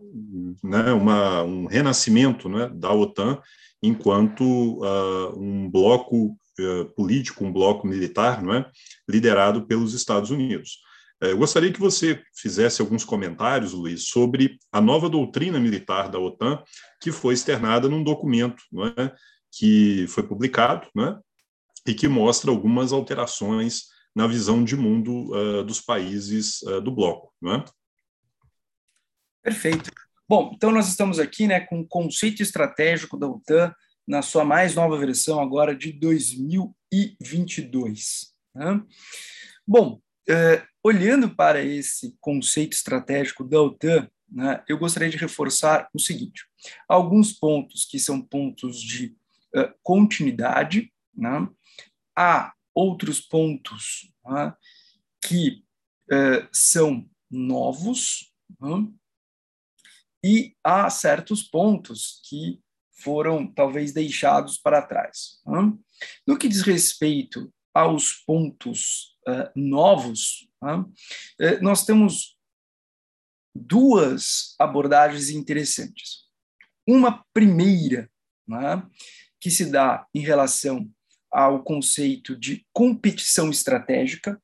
né, 0.62 0.92
uma, 0.92 1.42
um 1.42 1.66
renascimento 1.66 2.48
né, 2.48 2.70
da 2.74 2.92
OTAN 2.92 3.40
enquanto 3.82 4.44
um 5.38 5.70
bloco 5.70 6.36
político, 6.94 7.46
um 7.46 7.50
bloco 7.50 7.86
militar, 7.86 8.42
não 8.42 8.52
é, 8.52 8.70
liderado 9.08 9.66
pelos 9.66 9.94
Estados 9.94 10.30
Unidos. 10.30 10.80
Eu 11.18 11.36
gostaria 11.36 11.70
que 11.70 11.80
você 11.80 12.22
fizesse 12.34 12.80
alguns 12.80 13.04
comentários, 13.04 13.72
Luiz, 13.72 14.08
sobre 14.08 14.58
a 14.72 14.80
nova 14.80 15.08
doutrina 15.08 15.60
militar 15.60 16.08
da 16.08 16.18
OTAN, 16.18 16.62
que 17.00 17.12
foi 17.12 17.34
externada 17.34 17.88
num 17.88 18.02
documento 18.02 18.62
é, 18.98 19.12
que 19.50 20.06
foi 20.08 20.22
publicado 20.22 20.86
não 20.94 21.06
é, 21.06 21.18
e 21.86 21.94
que 21.94 22.08
mostra 22.08 22.50
algumas 22.50 22.92
alterações 22.92 23.84
na 24.14 24.26
visão 24.26 24.62
de 24.64 24.76
mundo 24.76 25.34
uh, 25.34 25.64
dos 25.64 25.80
países 25.80 26.60
uh, 26.62 26.80
do 26.80 26.90
bloco, 26.90 27.32
não 27.40 27.54
é? 27.54 27.64
Perfeito. 29.42 29.90
Bom, 30.28 30.52
então 30.54 30.70
nós 30.70 30.88
estamos 30.88 31.18
aqui 31.18 31.46
né, 31.46 31.60
com 31.60 31.80
o 31.80 31.86
conceito 31.86 32.42
estratégico 32.42 33.16
da 33.16 33.26
OTAN 33.26 33.74
na 34.06 34.20
sua 34.22 34.44
mais 34.44 34.74
nova 34.74 34.98
versão 34.98 35.40
agora 35.40 35.74
de 35.74 35.92
2022. 35.92 38.34
Né? 38.54 38.82
Bom, 39.66 40.00
uh, 40.28 40.62
olhando 40.82 41.34
para 41.34 41.62
esse 41.62 42.16
conceito 42.20 42.74
estratégico 42.74 43.44
da 43.44 43.60
OTAN, 43.60 44.08
né, 44.30 44.62
eu 44.68 44.78
gostaria 44.78 45.08
de 45.08 45.16
reforçar 45.16 45.88
o 45.94 45.98
seguinte: 45.98 46.44
alguns 46.88 47.32
pontos 47.32 47.84
que 47.84 47.98
são 47.98 48.20
pontos 48.20 48.80
de 48.80 49.16
uh, 49.54 49.72
continuidade, 49.82 50.92
né, 51.14 51.48
há 52.16 52.52
outros 52.74 53.20
pontos 53.20 54.12
né, 54.24 54.54
que 55.24 55.64
uh, 56.12 56.48
são 56.52 57.08
novos 57.30 58.32
né, 58.60 58.88
e 60.24 60.54
há 60.64 60.88
certos 60.90 61.42
pontos 61.42 62.20
que 62.28 62.60
foram 63.02 63.50
talvez 63.50 63.92
deixados 63.92 64.58
para 64.58 64.82
trás. 64.82 65.40
Né. 65.46 65.72
No 66.26 66.38
que 66.38 66.48
diz 66.48 66.62
respeito 66.62 67.52
aos 67.72 68.12
pontos 68.12 69.16
uh, 69.26 69.50
novos, 69.54 70.48
né, 70.62 70.84
nós 71.62 71.84
temos 71.84 72.36
duas 73.54 74.54
abordagens 74.58 75.30
interessantes. 75.30 76.28
Uma 76.86 77.24
primeira, 77.32 78.10
né, 78.46 78.86
que 79.40 79.50
se 79.50 79.70
dá 79.70 80.06
em 80.14 80.20
relação 80.20 80.88
ao 81.30 81.62
conceito 81.62 82.36
de 82.36 82.66
competição 82.72 83.50
estratégica, 83.50 84.40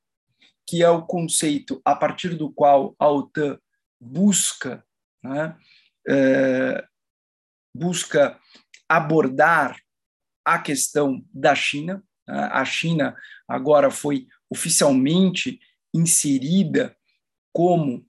que 0.67 0.83
é 0.83 0.88
o 0.88 1.03
conceito 1.07 1.81
a 1.85 1.95
partir 1.95 2.35
do 2.35 2.50
qual 2.50 2.95
a 2.99 3.09
OTAN 3.09 3.59
busca, 4.00 4.85
né, 5.23 5.57
é, 6.09 6.85
busca 7.75 8.38
abordar 8.88 9.81
a 10.45 10.59
questão 10.59 11.25
da 11.33 11.55
China. 11.55 12.03
Né. 12.26 12.49
A 12.53 12.65
China 12.65 13.17
agora 13.49 13.91
foi 13.91 14.26
oficialmente 14.49 15.61
inserida 15.93 16.97
como 17.53 18.07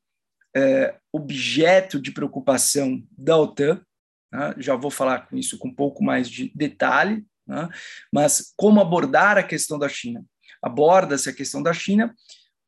é, 0.55 0.99
objeto 1.11 1.99
de 1.99 2.11
preocupação 2.11 3.03
da 3.11 3.37
OTAN. 3.37 3.81
Né? 4.31 4.53
Já 4.57 4.75
vou 4.75 4.91
falar 4.91 5.27
com 5.27 5.37
isso 5.37 5.57
com 5.57 5.69
um 5.69 5.75
pouco 5.75 6.03
mais 6.03 6.29
de 6.29 6.51
detalhe, 6.55 7.25
né? 7.45 7.69
mas 8.11 8.53
como 8.55 8.81
abordar 8.81 9.37
a 9.37 9.43
questão 9.43 9.79
da 9.79 9.89
China? 9.89 10.23
Aborda-se 10.61 11.29
a 11.29 11.33
questão 11.33 11.61
da 11.61 11.73
China 11.73 12.13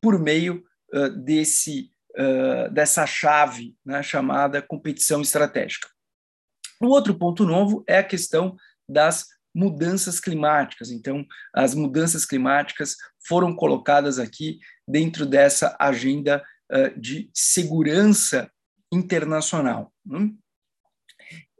por 0.00 0.18
meio 0.18 0.64
uh, 0.94 1.10
desse, 1.10 1.90
uh, 2.16 2.72
dessa 2.72 3.06
chave 3.06 3.76
né, 3.84 4.02
chamada 4.02 4.62
competição 4.62 5.20
estratégica. 5.20 5.88
O 6.80 6.86
outro 6.86 7.14
ponto 7.14 7.44
novo 7.44 7.84
é 7.86 7.98
a 7.98 8.04
questão 8.04 8.56
das 8.88 9.26
mudanças 9.54 10.20
climáticas. 10.20 10.90
Então, 10.90 11.26
as 11.54 11.74
mudanças 11.74 12.24
climáticas 12.24 12.96
foram 13.26 13.54
colocadas 13.54 14.18
aqui 14.18 14.58
dentro 14.88 15.26
dessa 15.26 15.76
agenda 15.78 16.42
uh, 16.72 16.98
de 16.98 17.30
segurança 17.34 18.50
internacional. 18.92 19.92
Hum? 20.06 20.36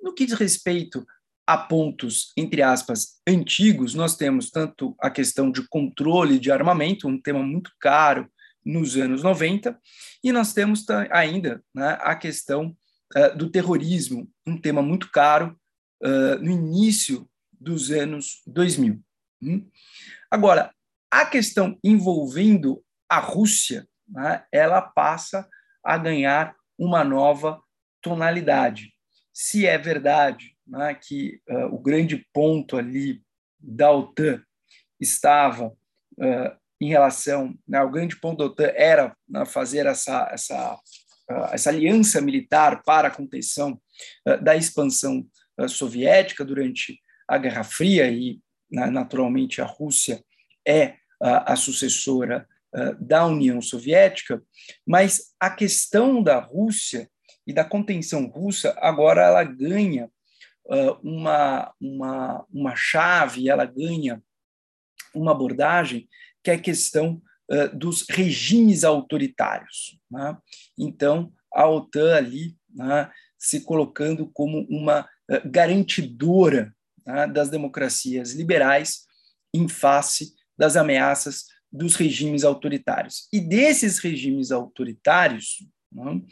No 0.02 0.14
que 0.14 0.26
diz 0.26 0.38
respeito 0.38 1.07
a 1.47 1.59
pontos, 1.59 2.33
entre 2.37 2.62
aspas, 2.62 3.21
antigos, 3.26 3.95
nós 3.95 4.16
temos 4.16 4.50
tanto 4.50 4.95
a 5.00 5.11
questão 5.11 5.50
de 5.50 5.66
controle 5.69 6.38
de 6.38 6.50
armamento, 6.52 7.09
um 7.09 7.21
tema 7.21 7.42
muito 7.42 7.73
caro 7.80 8.30
nos 8.64 8.97
anos 8.97 9.23
90, 9.23 9.78
e 10.23 10.33
nós 10.33 10.52
temos 10.52 10.85
ainda 11.11 11.62
né, 11.75 11.99
a 12.02 12.14
questão 12.14 12.76
uh, 13.16 13.37
do 13.37 13.50
terrorismo, 13.50 14.30
um 14.47 14.57
tema 14.57 14.80
muito 14.80 15.11
caro 15.11 15.59
uh, 16.02 16.38
no 16.40 16.50
início 16.50 17.28
dos 17.52 17.90
anos 17.90 18.42
2000. 18.47 19.02
Hum? 19.42 19.69
Agora, 20.30 20.73
a 21.11 21.26
questão 21.26 21.76
envolvendo 21.83 22.80
a 23.09 23.19
Rússia, 23.19 23.88
né, 24.09 24.45
ela 24.52 24.80
passa 24.80 25.49
a 25.85 25.99
ganhar 25.99 26.54
uma 26.78 27.02
nova 27.02 27.61
tonalidade. 28.00 28.95
Se 29.42 29.66
é 29.66 29.78
verdade 29.78 30.54
né, 30.66 30.92
que 30.92 31.40
uh, 31.49 31.75
o 31.75 31.78
grande 31.78 32.26
ponto 32.30 32.76
ali 32.76 33.23
da 33.59 33.90
OTAN 33.90 34.44
estava 35.00 35.68
uh, 35.68 36.59
em 36.78 36.90
relação, 36.90 37.59
né, 37.66 37.80
o 37.80 37.90
grande 37.90 38.20
ponto 38.20 38.37
da 38.37 38.44
OTAN 38.44 38.70
era 38.75 39.16
né, 39.26 39.47
fazer 39.47 39.87
essa, 39.87 40.28
essa, 40.30 40.75
uh, 40.75 41.54
essa 41.54 41.70
aliança 41.70 42.20
militar 42.20 42.82
para 42.82 43.09
a 43.09 43.11
contenção 43.11 43.80
da 44.42 44.55
expansão 44.57 45.26
soviética 45.68 46.44
durante 46.44 47.00
a 47.26 47.38
Guerra 47.38 47.64
Fria 47.64 48.11
e, 48.11 48.38
né, 48.70 48.90
naturalmente, 48.90 49.62
a 49.62 49.64
Rússia 49.64 50.22
é 50.68 50.96
a 51.18 51.57
sucessora 51.57 52.46
da 52.98 53.26
União 53.26 53.61
Soviética, 53.61 54.42
mas 54.87 55.35
a 55.40 55.50
questão 55.50 56.22
da 56.22 56.38
Rússia 56.38 57.11
e 57.50 57.52
da 57.52 57.64
contenção 57.64 58.28
russa 58.28 58.76
agora 58.78 59.22
ela 59.22 59.42
ganha 59.42 60.08
uma, 61.02 61.74
uma, 61.80 62.46
uma 62.48 62.76
chave, 62.76 63.48
ela 63.48 63.64
ganha 63.64 64.22
uma 65.12 65.32
abordagem 65.32 66.08
que 66.44 66.52
é 66.52 66.54
a 66.54 66.60
questão 66.60 67.20
dos 67.74 68.06
regimes 68.08 68.84
autoritários. 68.84 69.98
Né? 70.08 70.38
Então, 70.78 71.32
a 71.52 71.66
OTAN 71.66 72.14
ali 72.14 72.56
né, 72.72 73.10
se 73.36 73.62
colocando 73.62 74.30
como 74.32 74.64
uma 74.70 75.08
garantidora 75.44 76.72
né, 77.04 77.26
das 77.26 77.50
democracias 77.50 78.32
liberais 78.32 79.06
em 79.52 79.68
face 79.68 80.36
das 80.56 80.76
ameaças 80.76 81.46
dos 81.72 81.96
regimes 81.96 82.44
autoritários. 82.44 83.26
E 83.32 83.40
desses 83.40 83.98
regimes 83.98 84.52
autoritários, 84.52 85.66
né, 85.92 86.22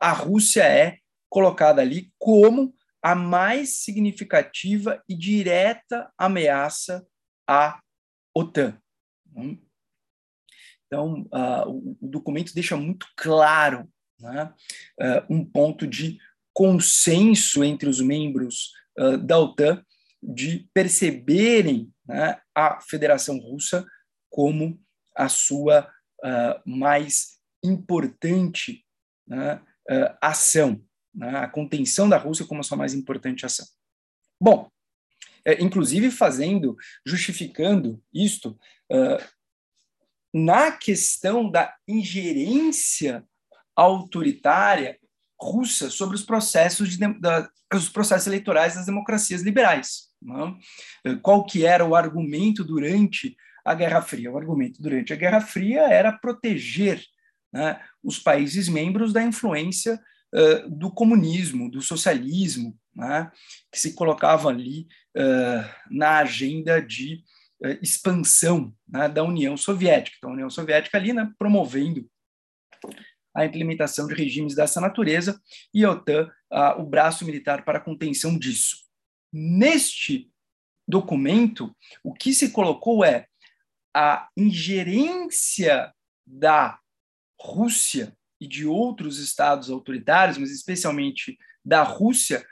a 0.00 0.12
Rússia 0.12 0.62
é 0.62 0.98
colocada 1.28 1.82
ali 1.82 2.12
como 2.18 2.74
a 3.02 3.14
mais 3.14 3.78
significativa 3.78 5.02
e 5.08 5.14
direta 5.14 6.10
ameaça 6.16 7.06
à 7.46 7.80
OTAN. 8.34 8.80
Né? 9.32 9.58
Então, 10.86 11.28
uh, 11.32 11.96
o, 12.00 12.08
documento 12.08 12.54
deixa 12.54 12.76
muito 12.76 13.06
claro 13.14 13.88
né, 14.18 14.52
uh, 15.00 15.34
um 15.34 15.44
ponto 15.44 15.86
de 15.86 16.18
consenso 16.52 17.62
entre 17.62 17.88
os 17.88 18.00
membros 18.00 18.72
da 19.22 19.38
OTAN 19.38 19.80
de 20.20 20.68
perceberem 20.74 21.88
a 22.52 22.80
Federação 22.80 23.38
Russa 23.38 23.86
como 24.28 24.76
a 25.14 25.28
sua 25.28 25.88
mais 26.66 27.37
importante 27.62 28.84
né, 29.26 29.60
ação 30.20 30.82
né, 31.14 31.36
a 31.36 31.48
contenção 31.48 32.08
da 32.08 32.16
Rússia 32.16 32.46
como 32.46 32.60
a 32.60 32.64
sua 32.64 32.76
mais 32.76 32.94
importante 32.94 33.44
ação. 33.44 33.66
Bom, 34.40 34.70
é, 35.44 35.62
inclusive 35.62 36.10
fazendo, 36.10 36.76
justificando 37.04 38.00
isto 38.12 38.58
uh, 38.92 39.18
na 40.32 40.70
questão 40.70 41.50
da 41.50 41.74
ingerência 41.88 43.24
autoritária 43.74 44.98
russa 45.40 45.90
sobre 45.90 46.14
os 46.14 46.22
processos, 46.22 46.96
de, 46.96 47.20
da, 47.20 47.48
os 47.72 47.88
processos 47.88 48.26
eleitorais 48.26 48.74
das 48.74 48.86
democracias 48.86 49.42
liberais. 49.42 50.08
Né? 50.20 51.16
Qual 51.22 51.44
que 51.44 51.64
era 51.64 51.84
o 51.84 51.94
argumento 51.94 52.64
durante 52.64 53.36
a 53.64 53.74
Guerra 53.74 54.02
Fria? 54.02 54.30
O 54.30 54.36
argumento 54.36 54.82
durante 54.82 55.12
a 55.12 55.16
Guerra 55.16 55.40
Fria 55.40 55.82
era 55.82 56.12
proteger 56.12 57.02
né, 57.52 57.80
os 58.02 58.18
países 58.18 58.68
membros 58.68 59.12
da 59.12 59.22
influência 59.22 60.00
uh, 60.34 60.70
do 60.70 60.90
comunismo, 60.90 61.70
do 61.70 61.80
socialismo, 61.80 62.78
né, 62.94 63.30
que 63.72 63.78
se 63.78 63.94
colocavam 63.94 64.50
ali 64.50 64.86
uh, 65.16 65.64
na 65.90 66.18
agenda 66.18 66.80
de 66.80 67.22
uh, 67.62 67.78
expansão 67.82 68.74
né, 68.86 69.08
da 69.08 69.22
União 69.22 69.56
Soviética. 69.56 70.16
Então, 70.18 70.30
a 70.30 70.34
União 70.34 70.50
Soviética 70.50 70.98
ali 70.98 71.12
né, 71.12 71.30
promovendo 71.38 72.08
a 73.34 73.44
implementação 73.44 74.06
de 74.06 74.14
regimes 74.14 74.54
dessa 74.54 74.80
natureza 74.80 75.40
e 75.72 75.84
a 75.84 75.90
OTAN, 75.92 76.28
o 76.78 76.82
braço 76.82 77.24
militar 77.24 77.64
para 77.64 77.78
a 77.78 77.80
contenção 77.80 78.36
disso. 78.36 78.78
Neste 79.32 80.28
documento, 80.88 81.72
o 82.02 82.12
que 82.14 82.32
se 82.32 82.50
colocou 82.50 83.04
é 83.04 83.28
a 83.94 84.28
ingerência 84.36 85.92
da 86.26 86.80
Rússia 87.40 88.16
e 88.40 88.46
de 88.46 88.66
outros 88.66 89.18
estados 89.18 89.70
autoritários, 89.70 90.38
mas 90.38 90.50
especialmente 90.50 91.36
da 91.64 91.82
Rússia, 91.82 92.44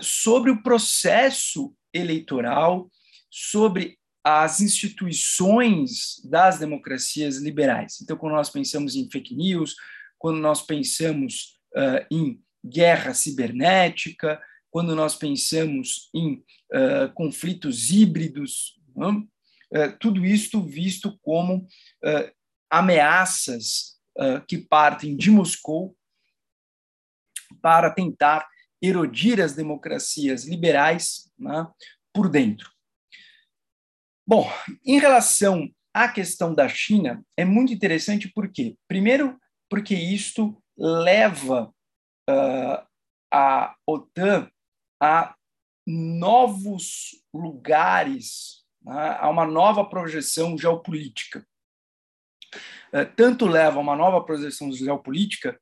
sobre 0.00 0.50
o 0.50 0.62
processo 0.62 1.74
eleitoral, 1.92 2.90
sobre 3.30 3.98
as 4.24 4.62
instituições 4.62 6.22
das 6.24 6.58
democracias 6.58 7.36
liberais. 7.36 8.00
Então, 8.00 8.16
quando 8.16 8.32
nós 8.32 8.48
pensamos 8.48 8.96
em 8.96 9.08
fake 9.10 9.34
news, 9.34 9.76
quando 10.18 10.38
nós 10.38 10.62
pensamos 10.62 11.58
uh, 11.76 12.06
em 12.10 12.40
guerra 12.64 13.12
cibernética, 13.12 14.40
quando 14.70 14.96
nós 14.96 15.14
pensamos 15.14 16.08
em 16.14 16.42
uh, 16.72 17.12
conflitos 17.12 17.90
híbridos, 17.90 18.80
uh, 18.96 19.98
tudo 20.00 20.24
isto 20.24 20.62
visto 20.62 21.18
como 21.20 21.66
ameaças 22.70 23.93
que 24.46 24.58
partem 24.58 25.16
de 25.16 25.30
Moscou 25.30 25.96
para 27.60 27.90
tentar 27.90 28.46
erodir 28.82 29.40
as 29.40 29.54
democracias 29.54 30.44
liberais 30.44 31.30
né, 31.38 31.66
por 32.12 32.28
dentro. 32.28 32.70
Bom, 34.26 34.50
em 34.84 34.98
relação 34.98 35.68
à 35.92 36.08
questão 36.08 36.54
da 36.54 36.68
China, 36.68 37.24
é 37.36 37.44
muito 37.44 37.72
interessante 37.72 38.30
porque, 38.32 38.76
primeiro, 38.88 39.38
porque 39.68 39.94
isto 39.94 40.62
leva 40.76 41.72
uh, 42.28 42.86
a 43.32 43.74
OTAN 43.86 44.50
a 45.02 45.34
novos 45.86 47.10
lugares, 47.32 48.64
né, 48.82 49.16
a 49.18 49.28
uma 49.28 49.46
nova 49.46 49.84
projeção 49.84 50.56
geopolítica. 50.56 51.46
Uh, 52.92 53.06
tanto 53.16 53.46
leva 53.46 53.78
a 53.78 53.80
uma 53.80 53.96
nova 53.96 54.24
projeção 54.24 54.70
geopolítica 54.72 55.58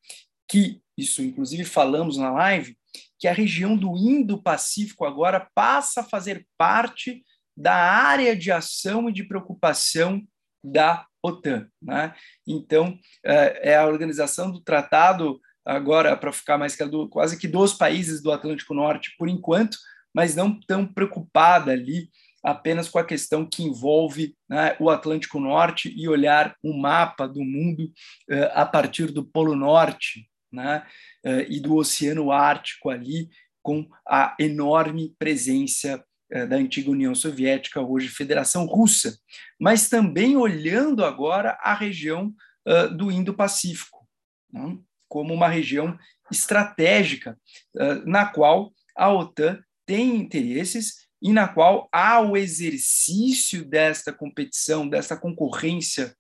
que, 0.48 0.80
isso 0.96 1.22
inclusive 1.22 1.64
falamos 1.64 2.16
na 2.16 2.30
live, 2.30 2.76
que 3.18 3.28
a 3.28 3.32
região 3.32 3.76
do 3.76 3.96
Indo-Pacífico 3.96 5.04
agora 5.04 5.48
passa 5.54 6.00
a 6.00 6.04
fazer 6.04 6.46
parte 6.58 7.24
da 7.56 7.74
área 7.74 8.34
de 8.36 8.50
ação 8.50 9.08
e 9.08 9.12
de 9.12 9.24
preocupação 9.24 10.22
da 10.62 11.06
OTAN. 11.22 11.68
Né? 11.80 12.14
Então, 12.46 12.98
é, 13.24 13.72
é 13.72 13.76
a 13.76 13.86
organização 13.86 14.50
do 14.50 14.60
tratado, 14.60 15.40
agora, 15.64 16.16
para 16.16 16.32
ficar 16.32 16.58
mais 16.58 16.74
claro, 16.74 17.08
quase 17.08 17.38
que 17.38 17.48
dos 17.48 17.72
países 17.72 18.22
do 18.22 18.32
Atlântico 18.32 18.74
Norte, 18.74 19.14
por 19.16 19.28
enquanto, 19.28 19.78
mas 20.14 20.34
não 20.34 20.58
tão 20.60 20.86
preocupada 20.86 21.72
ali 21.72 22.10
apenas 22.42 22.88
com 22.88 22.98
a 22.98 23.04
questão 23.04 23.46
que 23.46 23.62
envolve 23.62 24.34
né, 24.48 24.76
o 24.80 24.90
Atlântico 24.90 25.38
Norte 25.38 25.92
e 25.96 26.08
olhar 26.08 26.56
o 26.62 26.76
mapa 26.76 27.28
do 27.28 27.44
mundo 27.44 27.84
uh, 28.30 28.50
a 28.52 28.66
partir 28.66 29.12
do 29.12 29.24
Polo 29.24 29.54
Norte 29.54 30.28
né, 30.50 30.84
uh, 31.24 31.40
e 31.48 31.60
do 31.60 31.76
Oceano 31.76 32.32
Ártico 32.32 32.90
ali, 32.90 33.28
com 33.62 33.88
a 34.06 34.34
enorme 34.40 35.14
presença 35.18 36.04
é, 36.32 36.46
da 36.46 36.56
antiga 36.56 36.90
União 36.90 37.14
Soviética, 37.14 37.80
hoje 37.82 38.08
Federação 38.08 38.64
Russa, 38.64 39.18
mas 39.60 39.90
também 39.90 40.34
olhando 40.34 41.04
agora 41.04 41.58
a 41.60 41.74
região 41.74 42.34
uh, 42.66 42.88
do 42.96 43.12
Indo-Pacífico, 43.12 44.08
né, 44.50 44.78
como 45.06 45.34
uma 45.34 45.46
região 45.46 45.96
estratégica 46.30 47.38
uh, 47.76 48.08
na 48.08 48.24
qual 48.24 48.72
a 48.96 49.12
OTAN 49.12 49.62
tem 49.84 50.16
interesses 50.16 51.06
e 51.22 51.32
na 51.32 51.46
qual 51.46 51.88
há 51.92 52.20
o 52.20 52.36
exercício 52.36 53.64
desta 53.64 54.12
competição, 54.12 54.88
desta 54.88 55.16
concorrência 55.16 56.16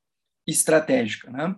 estratégica. 0.46 1.30
Né? 1.30 1.56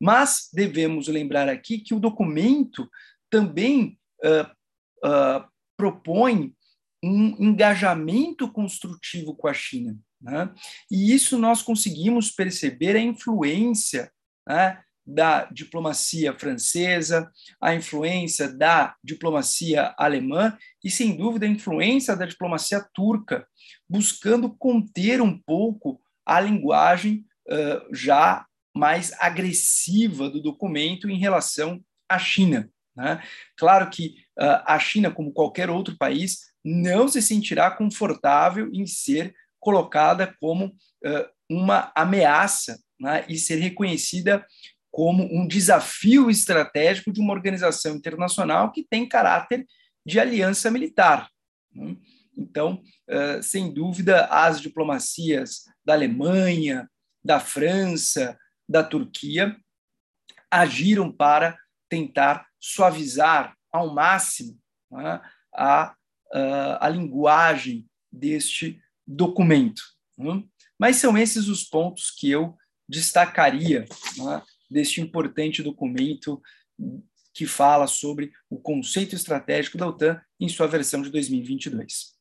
Mas 0.00 0.48
devemos 0.52 1.08
lembrar 1.08 1.48
aqui 1.48 1.78
que 1.78 1.92
o 1.92 2.00
documento 2.00 2.88
também 3.28 3.98
uh, 4.24 5.44
propõe 5.76 6.54
um 7.02 7.36
engajamento 7.42 8.50
construtivo 8.50 9.34
com 9.34 9.48
a 9.48 9.52
China. 9.52 9.98
Né? 10.20 10.54
E 10.90 11.12
isso 11.12 11.36
nós 11.36 11.62
conseguimos 11.62 12.30
perceber 12.30 12.96
a 12.96 13.00
influência 13.00 14.10
né, 14.48 14.82
da 15.06 15.44
diplomacia 15.44 16.32
francesa, 16.32 17.30
a 17.60 17.74
influência 17.74 18.48
da 18.48 18.94
diplomacia 19.02 19.94
alemã 19.98 20.56
e, 20.82 20.90
sem 20.90 21.16
dúvida, 21.16 21.46
a 21.46 21.48
influência 21.48 22.16
da 22.16 22.26
diplomacia 22.26 22.84
turca, 22.94 23.46
buscando 23.88 24.48
conter 24.50 25.20
um 25.20 25.38
pouco 25.38 26.00
a 26.24 26.40
linguagem 26.40 27.24
uh, 27.48 27.94
já 27.94 28.46
mais 28.74 29.12
agressiva 29.20 30.28
do 30.28 30.42
documento 30.42 31.08
em 31.08 31.18
relação 31.18 31.82
à 32.08 32.18
China. 32.18 32.68
Né? 32.96 33.22
Claro 33.56 33.90
que 33.90 34.16
uh, 34.38 34.62
a 34.66 34.78
China, 34.78 35.10
como 35.10 35.32
qualquer 35.32 35.68
outro 35.68 35.96
país, 35.96 36.52
não 36.64 37.08
se 37.08 37.20
sentirá 37.20 37.70
confortável 37.70 38.70
em 38.72 38.86
ser 38.86 39.34
colocada 39.60 40.34
como 40.40 40.66
uh, 40.66 41.28
uma 41.48 41.92
ameaça 41.94 42.78
né, 42.98 43.24
e 43.28 43.36
ser 43.36 43.56
reconhecida 43.56 44.44
como 44.94 45.24
um 45.24 45.44
desafio 45.46 46.30
estratégico 46.30 47.12
de 47.12 47.20
uma 47.20 47.32
organização 47.32 47.96
internacional 47.96 48.70
que 48.70 48.86
tem 48.88 49.08
caráter 49.08 49.66
de 50.06 50.20
aliança 50.20 50.70
militar. 50.70 51.28
Né? 51.74 51.96
Então, 52.36 52.80
sem 53.42 53.72
dúvida, 53.72 54.26
as 54.26 54.60
diplomacias 54.60 55.64
da 55.84 55.94
Alemanha, 55.94 56.88
da 57.24 57.40
França, 57.40 58.38
da 58.68 58.84
Turquia 58.84 59.56
agiram 60.50 61.10
para 61.10 61.58
tentar 61.88 62.46
suavizar 62.60 63.56
ao 63.72 63.92
máximo 63.92 64.56
né, 64.90 65.20
a 65.52 65.94
uh, 66.34 66.76
a 66.80 66.88
linguagem 66.88 67.86
deste 68.12 68.80
documento. 69.06 69.82
Né? 70.18 70.42
Mas 70.78 70.96
são 70.96 71.16
esses 71.16 71.48
os 71.48 71.64
pontos 71.64 72.10
que 72.10 72.30
eu 72.30 72.56
destacaria 72.88 73.86
deste 74.74 75.00
importante 75.00 75.62
documento 75.62 76.42
que 77.32 77.46
fala 77.46 77.86
sobre 77.86 78.32
o 78.50 78.58
conceito 78.58 79.14
estratégico 79.14 79.78
da 79.78 79.86
OTAN 79.86 80.20
em 80.40 80.48
sua 80.48 80.66
versão 80.66 81.00
de 81.00 81.10
2022. 81.10 82.12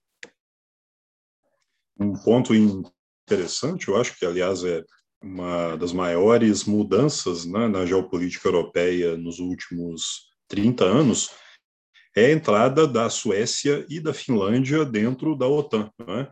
Um 2.00 2.13
ponto 2.13 2.54
interessante, 2.54 3.88
eu 3.88 3.98
acho 3.98 4.18
que, 4.18 4.26
aliás, 4.26 4.63
é 4.63 4.84
uma 5.22 5.76
das 5.78 5.94
maiores 5.94 6.66
mudanças 6.66 7.46
né, 7.46 7.68
na 7.68 7.86
geopolítica 7.86 8.48
europeia 8.48 9.18
nos 9.18 9.39
últimos 9.39 10.32
30 10.48 10.84
anos, 10.84 11.32
é 12.16 12.26
a 12.28 12.32
entrada 12.32 12.88
da 12.88 13.10
Suécia 13.10 13.86
e 13.89 14.00
da 14.00 14.13
Finlândia 14.13 14.86
dentro 14.86 15.36
da 15.36 15.48
OTAN. 15.48 15.89
Né? 16.06 16.30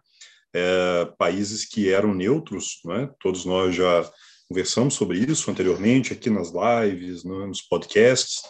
É, 0.54 1.06
países 1.18 1.66
que 1.66 1.90
eram 1.90 2.14
neutros, 2.14 2.82
né? 2.86 3.10
todos 3.20 3.46
nós 3.46 3.74
já 3.74 4.12
conversamos 4.52 4.96
sobre 4.96 5.18
isso 5.18 5.50
anteriormente 5.50 6.12
aqui 6.12 6.30
nas 6.30 6.52
lives, 6.52 7.24
né? 7.24 7.46
nos 7.46 7.62
podcasts, 7.62 8.42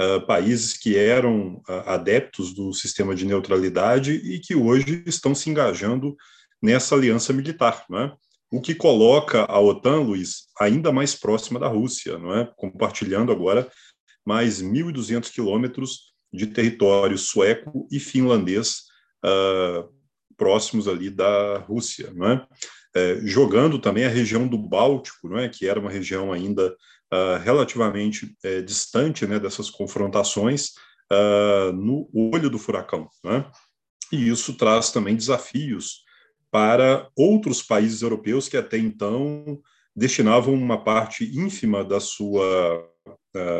uh, 0.00 0.26
países 0.26 0.76
que 0.76 0.96
eram 0.96 1.62
uh, 1.68 1.72
adeptos 1.86 2.52
do 2.52 2.72
sistema 2.72 3.14
de 3.14 3.24
neutralidade 3.24 4.14
e 4.14 4.40
que 4.40 4.56
hoje 4.56 5.04
estão 5.06 5.32
se 5.32 5.48
engajando 5.48 6.16
nessa 6.60 6.96
aliança 6.96 7.32
militar, 7.32 7.84
né? 7.88 8.12
o 8.50 8.60
que 8.60 8.74
coloca 8.74 9.44
a 9.44 9.60
OTAN, 9.60 10.00
Luiz, 10.00 10.48
ainda 10.58 10.90
mais 10.90 11.14
próxima 11.14 11.60
da 11.60 11.68
Rússia, 11.68 12.18
não 12.18 12.34
é? 12.34 12.52
compartilhando 12.56 13.30
agora 13.30 13.70
mais 14.26 14.60
1.200 14.60 15.30
quilômetros 15.30 16.14
de 16.32 16.48
território 16.48 17.16
sueco 17.16 17.86
e 17.92 18.00
finlandês 18.00 18.86
uh, 19.24 19.88
próximos 20.36 20.88
ali 20.88 21.10
da 21.10 21.58
Rússia, 21.58 22.12
não 22.12 22.28
é? 22.28 22.46
É? 22.94 23.20
jogando 23.22 23.78
também 23.78 24.04
a 24.04 24.08
região 24.08 24.46
do 24.46 24.56
Báltico, 24.56 25.28
não 25.28 25.38
é? 25.38 25.48
que 25.48 25.66
era 25.66 25.80
uma 25.80 25.90
região 25.90 26.32
ainda 26.32 26.74
uh, 27.12 27.38
relativamente 27.42 28.36
é, 28.42 28.62
distante 28.62 29.26
né, 29.26 29.38
dessas 29.38 29.68
confrontações, 29.70 30.70
uh, 31.12 31.72
no 31.72 32.08
olho 32.14 32.48
do 32.48 32.58
furacão. 32.58 33.08
Não 33.22 33.32
é? 33.32 33.50
E 34.12 34.28
isso 34.28 34.54
traz 34.54 34.90
também 34.90 35.16
desafios 35.16 36.04
para 36.50 37.08
outros 37.16 37.62
países 37.62 38.02
europeus 38.02 38.48
que 38.48 38.56
até 38.56 38.78
então 38.78 39.60
destinavam 39.96 40.54
uma 40.54 40.82
parte 40.82 41.24
ínfima 41.36 41.84
da 41.84 41.98
sua, 41.98 42.88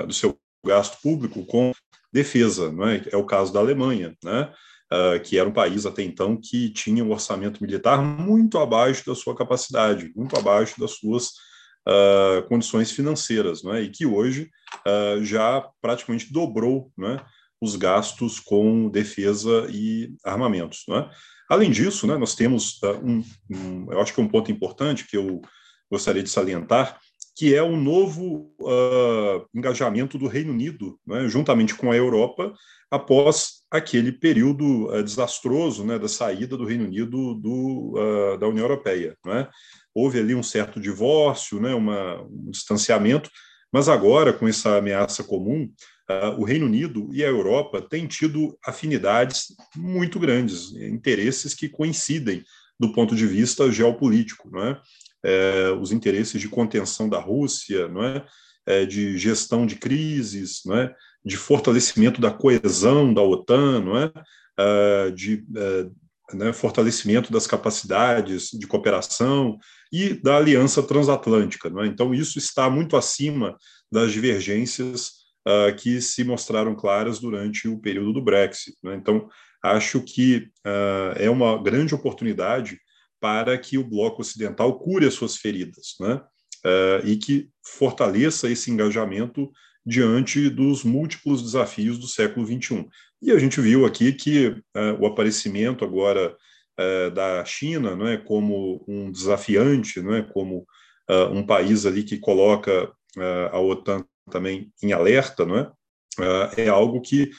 do 0.06 0.12
seu 0.12 0.38
gasto 0.64 1.00
público 1.02 1.44
com 1.44 1.72
defesa, 2.12 2.70
não 2.70 2.86
é? 2.86 3.02
é 3.10 3.16
o 3.16 3.26
caso 3.26 3.52
da 3.52 3.58
Alemanha, 3.58 4.16
né? 4.22 4.52
Uh, 4.94 5.18
que 5.20 5.36
era 5.36 5.48
um 5.48 5.52
país 5.52 5.86
até 5.86 6.04
então 6.04 6.36
que 6.36 6.68
tinha 6.68 7.02
um 7.02 7.10
orçamento 7.10 7.60
militar 7.60 8.00
muito 8.00 8.58
abaixo 8.58 9.04
da 9.04 9.14
sua 9.14 9.34
capacidade, 9.34 10.12
muito 10.14 10.38
abaixo 10.38 10.78
das 10.78 10.92
suas 10.92 11.30
uh, 11.88 12.46
condições 12.48 12.92
financeiras, 12.92 13.62
não 13.62 13.74
é? 13.74 13.82
e 13.82 13.88
que 13.88 14.06
hoje 14.06 14.50
uh, 14.86 15.24
já 15.24 15.66
praticamente 15.80 16.32
dobrou 16.32 16.92
é? 17.00 17.20
os 17.60 17.76
gastos 17.76 18.38
com 18.38 18.88
defesa 18.88 19.66
e 19.70 20.14
armamentos. 20.24 20.84
Não 20.86 20.98
é? 20.98 21.10
Além 21.48 21.70
disso, 21.70 22.06
né, 22.06 22.16
nós 22.16 22.34
temos 22.34 22.80
um, 23.02 23.22
um, 23.50 23.92
eu 23.92 24.00
acho 24.00 24.14
que 24.14 24.20
é 24.20 24.24
um 24.24 24.28
ponto 24.28 24.50
importante 24.50 25.06
que 25.06 25.16
eu 25.16 25.42
gostaria 25.90 26.22
de 26.22 26.30
salientar, 26.30 26.98
que 27.36 27.54
é 27.54 27.62
o 27.62 27.76
novo 27.76 28.52
uh, 28.60 29.46
engajamento 29.54 30.16
do 30.16 30.26
Reino 30.26 30.52
Unido, 30.52 30.98
né, 31.06 31.28
juntamente 31.28 31.74
com 31.74 31.90
a 31.90 31.96
Europa, 31.96 32.52
após 32.90 33.63
aquele 33.76 34.12
período 34.12 34.88
uh, 34.88 35.02
desastroso 35.02 35.84
né, 35.84 35.98
da 35.98 36.08
saída 36.08 36.56
do 36.56 36.64
Reino 36.64 36.84
Unido 36.84 37.34
do, 37.34 37.94
uh, 37.96 38.38
da 38.38 38.46
União 38.46 38.64
Europeia. 38.64 39.16
Né? 39.24 39.48
Houve 39.94 40.18
ali 40.18 40.34
um 40.34 40.42
certo 40.42 40.80
divórcio, 40.80 41.60
né, 41.60 41.74
uma, 41.74 42.22
um 42.22 42.50
distanciamento, 42.50 43.30
mas 43.72 43.88
agora, 43.88 44.32
com 44.32 44.46
essa 44.46 44.78
ameaça 44.78 45.24
comum, 45.24 45.68
o 46.38 46.44
Reino 46.44 46.66
Unido 46.66 47.08
e 47.12 47.24
a 47.24 47.28
Europa 47.28 47.80
têm 47.80 48.06
tido 48.06 48.56
afinidades 48.64 49.46
muito 49.74 50.20
grandes, 50.20 50.70
interesses 50.76 51.54
que 51.54 51.68
coincidem 51.68 52.44
do 52.78 52.92
ponto 52.92 53.16
de 53.16 53.26
vista 53.26 53.72
geopolítico. 53.72 54.48
Não 54.50 54.62
é? 54.62 54.80
é, 55.24 55.70
os 55.70 55.90
interesses 55.90 56.40
de 56.40 56.48
contenção 56.48 57.08
da 57.08 57.18
Rússia, 57.18 57.88
não 57.88 58.04
é? 58.04 58.24
é? 58.66 58.84
de 58.84 59.16
gestão 59.16 59.66
de 59.66 59.76
crises, 59.76 60.60
não 60.66 60.76
é? 60.76 60.94
De 61.24 61.36
fortalecimento 61.36 62.20
da 62.20 62.30
coesão 62.30 63.12
da 63.12 63.22
OTAN, 63.22 63.80
não 63.80 63.98
é? 63.98 64.12
é 64.58 65.10
de 65.10 65.44
é, 65.56 65.86
né, 66.32 66.52
fortalecimento 66.52 67.32
das 67.32 67.46
capacidades 67.46 68.50
de 68.50 68.66
cooperação 68.66 69.58
e 69.92 70.14
da 70.14 70.36
aliança 70.36 70.82
transatlântica. 70.82 71.68
É? 71.68 71.86
Então, 71.86 72.14
isso 72.14 72.38
está 72.38 72.68
muito 72.70 72.96
acima 72.96 73.56
das 73.90 74.12
divergências 74.12 75.24
uh, 75.46 75.74
que 75.76 76.00
se 76.00 76.24
mostraram 76.24 76.74
claras 76.74 77.18
durante 77.18 77.68
o 77.68 77.78
período 77.78 78.12
do 78.14 78.22
Brexit. 78.22 78.76
É? 78.86 78.94
Então, 78.94 79.28
acho 79.62 80.00
que 80.00 80.48
uh, 80.66 81.16
é 81.16 81.30
uma 81.30 81.62
grande 81.62 81.94
oportunidade 81.94 82.78
para 83.20 83.56
que 83.56 83.78
o 83.78 83.84
bloco 83.84 84.20
ocidental 84.20 84.78
cure 84.78 85.06
as 85.06 85.14
suas 85.14 85.36
feridas 85.36 85.94
uh, 86.00 87.06
e 87.06 87.16
que 87.16 87.48
fortaleça 87.62 88.50
esse 88.50 88.70
engajamento 88.70 89.50
diante 89.84 90.48
dos 90.48 90.82
múltiplos 90.82 91.42
desafios 91.42 91.98
do 91.98 92.06
século 92.06 92.46
XXI. 92.46 92.88
E 93.20 93.30
a 93.32 93.38
gente 93.38 93.60
viu 93.60 93.84
aqui 93.84 94.12
que 94.12 94.48
uh, 94.48 95.00
o 95.00 95.06
aparecimento 95.06 95.84
agora 95.84 96.36
uh, 96.78 97.10
da 97.10 97.44
China 97.44 97.94
não 97.94 98.06
é, 98.06 98.16
como 98.16 98.84
um 98.88 99.10
desafiante, 99.10 100.00
não 100.00 100.14
é, 100.14 100.22
como 100.22 100.66
uh, 101.10 101.32
um 101.32 101.44
país 101.44 101.84
ali 101.84 102.02
que 102.02 102.18
coloca 102.18 102.92
a 103.52 103.60
OTAN 103.60 104.04
também 104.28 104.72
em 104.82 104.92
alerta, 104.92 105.46
não 105.46 105.56
é, 105.56 105.70
é 106.56 106.68
algo 106.68 107.00
que 107.00 107.30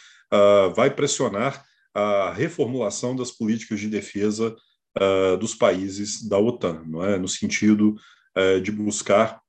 vai 0.73 0.89
pressionar 0.89 1.65
a 1.93 2.31
reformulação 2.31 3.13
das 3.13 3.29
políticas 3.29 3.81
de 3.81 3.89
defesa 3.89 4.55
dos 5.37 5.53
países 5.53 6.25
da 6.29 6.39
OTAN, 6.39 6.81
não 6.87 7.03
é, 7.03 7.17
no 7.19 7.27
sentido 7.27 7.93
de 8.63 8.71
buscar 8.71 9.41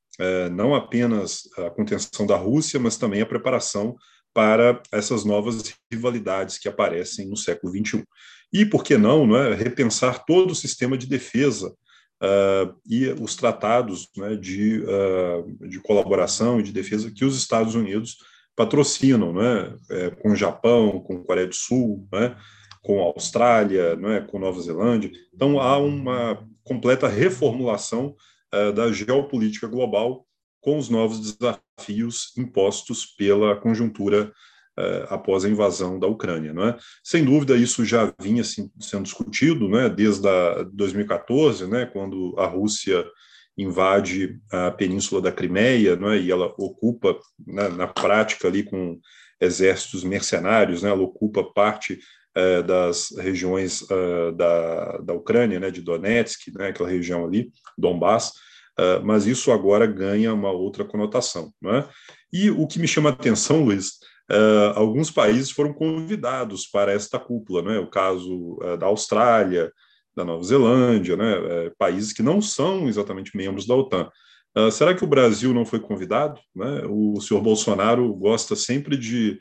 não 0.53 0.75
apenas 0.75 1.43
a 1.59 1.71
contenção 1.71 2.27
da 2.27 2.37
Rússia, 2.37 2.81
mas 2.81 2.97
também 2.97 3.21
a 3.21 3.27
preparação 3.27 3.97
para 4.37 4.83
essas 4.93 5.25
novas 5.25 5.75
rivalidades 5.91 6.59
que 6.59 6.69
aparecem 6.69 7.27
no 7.27 7.39
século 7.39 7.73
XXI. 7.73 8.05
E, 8.53 8.67
por 8.67 8.85
que 8.85 8.99
não, 8.99 9.35
é, 9.35 9.55
repensar 9.55 10.27
todo 10.27 10.51
o 10.51 10.55
sistema 10.55 10.97
de 10.99 11.07
defesa 11.07 11.75
uh, 12.23 12.75
e 12.87 13.09
os 13.19 13.35
tratados 13.35 14.09
né, 14.15 14.37
de, 14.37 14.83
uh, 14.83 15.69
de 15.69 15.81
colaboração 15.81 16.61
e 16.61 16.63
de 16.63 16.71
defesa 16.71 17.11
que 17.11 17.25
os 17.25 17.37
Estados 17.37 17.75
Unidos 17.75 18.19
patrocinam, 18.55 19.33
né, 19.33 19.75
é, 19.91 20.11
com 20.11 20.33
o 20.33 20.37
Japão, 20.37 21.01
com 21.01 21.17
a 21.17 21.25
Coreia 21.25 21.47
do 21.47 21.55
Sul, 21.55 22.07
né, 22.13 22.37
com 22.83 23.01
a 23.01 23.05
Austrália, 23.05 23.97
né, 23.97 24.21
com 24.21 24.39
Nova 24.39 24.61
Zelândia. 24.61 25.11
Então, 25.35 25.61
há 25.61 25.77
uma 25.79 26.47
completa 26.63 27.07
reformulação 27.09 28.15
uh, 28.55 28.73
da 28.73 28.93
geopolítica 28.93 29.67
global 29.67 30.27
com 30.61 30.79
os 30.79 30.89
novos 30.89 31.21
desafios 31.21 32.33
impostos 32.37 33.07
pela 33.07 33.57
conjuntura 33.57 34.33
uh, 34.79 35.15
após 35.15 35.45
a 35.45 35.49
invasão 35.49 35.99
da 35.99 36.07
Ucrânia. 36.07 36.53
Não 36.53 36.69
é? 36.69 36.77
Sem 37.03 37.25
dúvida, 37.25 37.57
isso 37.57 37.85
já 37.85 38.13
vinha 38.21 38.43
assim, 38.43 38.71
sendo 38.81 39.05
discutido 39.05 39.69
né, 39.69 39.89
desde 39.89 40.29
a 40.29 40.63
2014, 40.65 41.67
né, 41.67 41.87
quando 41.87 42.35
a 42.39 42.47
Rússia 42.47 43.05
invade 43.57 44.39
a 44.53 44.71
península 44.71 45.21
da 45.21 45.33
Crimeia, 45.33 45.99
é? 46.13 46.19
e 46.19 46.31
ela 46.31 46.53
ocupa, 46.59 47.19
né, 47.47 47.69
na 47.69 47.87
prática, 47.87 48.49
ali 48.49 48.63
com 48.63 48.99
exércitos 49.41 50.05
mercenários, 50.05 50.83
né, 50.83 50.91
ela 50.91 51.03
ocupa 51.03 51.43
parte 51.43 51.99
uh, 52.37 52.63
das 52.63 53.09
regiões 53.19 53.83
uh, 53.83 54.33
da, 54.37 54.99
da 54.99 55.15
Ucrânia, 55.15 55.59
né, 55.59 55.71
de 55.71 55.81
Donetsk, 55.81 56.53
né, 56.55 56.69
aquela 56.69 56.89
região 56.89 57.25
ali, 57.25 57.51
Donbass, 57.77 58.33
uh, 58.79 59.05
mas 59.05 59.27
isso 59.27 59.51
agora 59.51 59.87
ganha 59.87 60.33
uma 60.35 60.51
outra 60.51 60.85
conotação. 60.85 61.53
Não 61.61 61.75
é? 61.75 61.89
E 62.33 62.51
o 62.51 62.67
que 62.67 62.79
me 62.79 62.89
chama 62.89 63.11
a 63.11 63.13
atenção, 63.13 63.65
Luiz, 63.65 63.93
uh, 64.31 64.73
alguns 64.75 65.11
países 65.11 65.51
foram 65.51 65.73
convidados 65.73 66.67
para 66.67 66.93
esta 66.93 67.19
cúpula, 67.19 67.63
não 67.63 67.71
é? 67.73 67.79
o 67.79 67.89
caso 67.89 68.59
da 68.79 68.87
Austrália, 68.87 69.73
da 70.15 70.25
Nova 70.25 70.43
Zelândia, 70.43 71.17
né? 71.17 71.71
países 71.79 72.13
que 72.13 72.23
não 72.23 72.41
são 72.41 72.89
exatamente 72.89 73.37
membros 73.37 73.67
da 73.67 73.75
OTAN. 73.75 74.11
Uh, 74.57 74.71
será 74.71 74.95
que 74.95 75.05
o 75.05 75.07
Brasil 75.07 75.53
não 75.53 75.67
foi 75.67 75.79
convidado? 75.79 76.41
Né? 76.55 76.83
O 76.89 77.21
senhor 77.21 77.43
Bolsonaro 77.43 78.15
gosta 78.15 78.57
sempre 78.57 78.97
de 78.97 79.39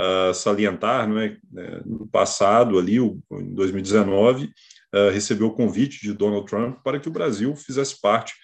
uh, 0.00 0.34
salientar, 0.34 1.08
não 1.08 1.18
é? 1.18 1.36
no 1.84 2.06
passado, 2.06 2.78
ali, 2.78 2.98
em 2.98 3.54
2019, 3.54 4.44
uh, 4.46 5.10
recebeu 5.12 5.48
o 5.48 5.54
convite 5.54 6.00
de 6.00 6.12
Donald 6.12 6.46
Trump 6.46 6.78
para 6.82 6.98
que 6.98 7.08
o 7.08 7.12
Brasil 7.12 7.54
fizesse 7.56 8.00
parte 8.00 8.34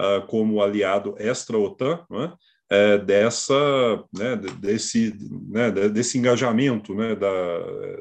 uh, 0.00 0.26
como 0.26 0.62
aliado 0.62 1.14
extra-OTAN, 1.18 2.04
é? 2.12 2.32
é, 2.72 2.98
dessa, 2.98 3.54
né, 4.14 4.34
desse, 4.58 5.14
né, 5.48 5.70
desse 5.90 6.16
engajamento 6.16 6.94
né, 6.94 7.14
da, 7.14 7.28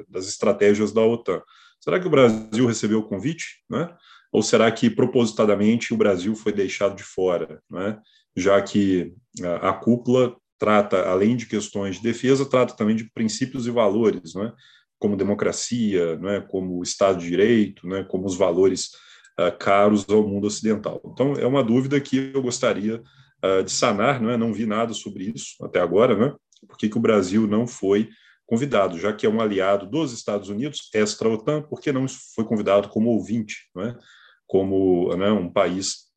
das 0.07 0.27
estratégias 0.29 0.93
da 0.93 1.01
OTAN. 1.01 1.41
Será 1.81 1.99
que 1.99 2.07
o 2.07 2.11
Brasil 2.11 2.65
recebeu 2.65 2.99
o 2.99 3.07
convite? 3.07 3.63
Né? 3.69 3.89
Ou 4.31 4.41
será 4.41 4.71
que 4.71 4.89
propositadamente 4.89 5.93
o 5.93 5.97
Brasil 5.97 6.33
foi 6.35 6.53
deixado 6.53 6.95
de 6.95 7.03
fora? 7.03 7.61
Né? 7.69 7.99
Já 8.33 8.61
que 8.61 9.13
a, 9.43 9.71
a 9.71 9.73
cúpula 9.73 10.37
trata, 10.61 11.09
além 11.09 11.35
de 11.35 11.47
questões 11.47 11.95
de 11.95 12.03
defesa, 12.03 12.47
trata 12.47 12.75
também 12.75 12.95
de 12.95 13.11
princípios 13.11 13.65
e 13.65 13.71
valores, 13.71 14.35
né? 14.35 14.53
como 14.99 15.17
democracia, 15.17 16.15
né? 16.17 16.39
como 16.39 16.83
Estado 16.83 17.17
de 17.17 17.27
Direito, 17.27 17.87
né? 17.87 18.03
como 18.03 18.27
os 18.27 18.37
valores 18.37 18.91
uh, 19.39 19.57
caros 19.57 20.07
ao 20.07 20.21
mundo 20.27 20.45
ocidental. 20.45 21.01
Então, 21.03 21.33
é 21.33 21.47
uma 21.47 21.63
dúvida 21.63 21.99
que 21.99 22.31
eu 22.31 22.43
gostaria 22.43 23.01
uh, 23.43 23.63
de 23.63 23.71
sanar, 23.71 24.21
não, 24.21 24.29
é? 24.29 24.37
não 24.37 24.53
vi 24.53 24.67
nada 24.67 24.93
sobre 24.93 25.33
isso 25.35 25.55
até 25.65 25.79
agora, 25.79 26.15
né? 26.15 26.35
por 26.67 26.77
que, 26.77 26.87
que 26.87 26.97
o 26.97 27.01
Brasil 27.01 27.47
não 27.47 27.65
foi 27.65 28.09
convidado, 28.45 28.99
já 28.99 29.11
que 29.11 29.25
é 29.25 29.29
um 29.29 29.41
aliado 29.41 29.89
dos 29.89 30.13
Estados 30.13 30.47
Unidos, 30.47 30.91
extra-OTAN, 30.93 31.63
por 31.63 31.81
que 31.81 31.91
não 31.91 32.05
foi 32.35 32.45
convidado 32.45 32.87
como 32.89 33.09
ouvinte, 33.09 33.67
não 33.73 33.81
é? 33.81 33.97
como 34.45 35.15
né, 35.15 35.31
um 35.31 35.51
país 35.51 36.10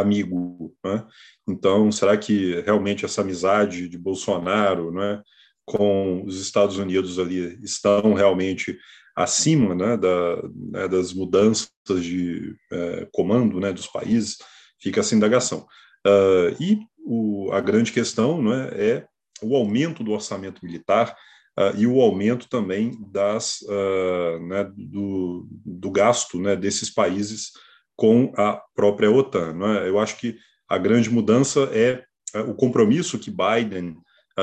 amigo. 0.00 0.74
Né? 0.84 1.04
Então, 1.48 1.90
será 1.90 2.16
que 2.16 2.60
realmente 2.62 3.04
essa 3.04 3.20
amizade 3.20 3.88
de 3.88 3.98
Bolsonaro 3.98 4.92
né, 4.92 5.22
com 5.64 6.24
os 6.24 6.40
Estados 6.40 6.78
Unidos 6.78 7.18
ali 7.18 7.58
estão 7.62 8.14
realmente 8.14 8.78
acima 9.16 9.74
né, 9.74 9.96
da, 9.96 10.42
né, 10.72 10.88
das 10.88 11.12
mudanças 11.12 11.70
de 11.88 12.56
é, 12.72 13.08
comando 13.12 13.60
né, 13.60 13.72
dos 13.72 13.86
países, 13.86 14.38
fica 14.80 15.00
essa 15.00 15.14
indagação. 15.14 15.66
Uh, 16.06 16.54
e 16.60 16.80
o, 16.98 17.50
a 17.52 17.60
grande 17.60 17.92
questão 17.92 18.42
né, 18.42 18.68
é 18.72 19.06
o 19.42 19.56
aumento 19.56 20.04
do 20.04 20.12
orçamento 20.12 20.64
militar 20.64 21.16
uh, 21.58 21.76
e 21.76 21.86
o 21.86 22.00
aumento 22.00 22.48
também 22.48 22.92
das, 23.10 23.60
uh, 23.62 24.46
né, 24.46 24.64
do, 24.76 25.46
do, 25.64 25.90
gasto 25.90 26.38
né, 26.38 26.56
desses 26.56 26.90
países 26.90 27.52
com 27.96 28.32
a 28.36 28.60
própria 28.74 29.10
OTAN. 29.10 29.52
Né? 29.52 29.88
Eu 29.88 29.98
acho 29.98 30.16
que 30.16 30.36
a 30.68 30.78
grande 30.78 31.10
mudança 31.10 31.68
é 31.72 32.04
o 32.48 32.54
compromisso 32.54 33.18
que 33.18 33.30
Biden 33.30 33.96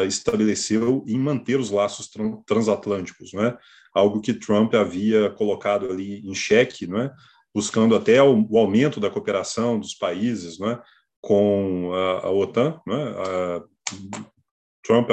estabeleceu 0.08 1.04
em 1.06 1.18
manter 1.18 1.60
os 1.60 1.70
laços 1.70 2.10
transatlânticos, 2.46 3.34
né? 3.34 3.58
algo 3.94 4.22
que 4.22 4.34
Trump 4.34 4.74
havia 4.74 5.30
colocado 5.32 5.90
ali 5.90 6.26
em 6.26 6.34
xeque, 6.34 6.88
buscando 7.54 7.96
até 7.96 8.24
o, 8.24 8.58
aumento 8.58 9.00
da 9.00 9.10
cooperação 9.10 9.78
dos 9.78 9.94
países 9.94 10.58
com 11.20 11.92
a, 11.94 12.30
OTAN. 12.32 12.80
Né? 12.88 12.96
A, 12.96 13.64
Trump 14.84 15.12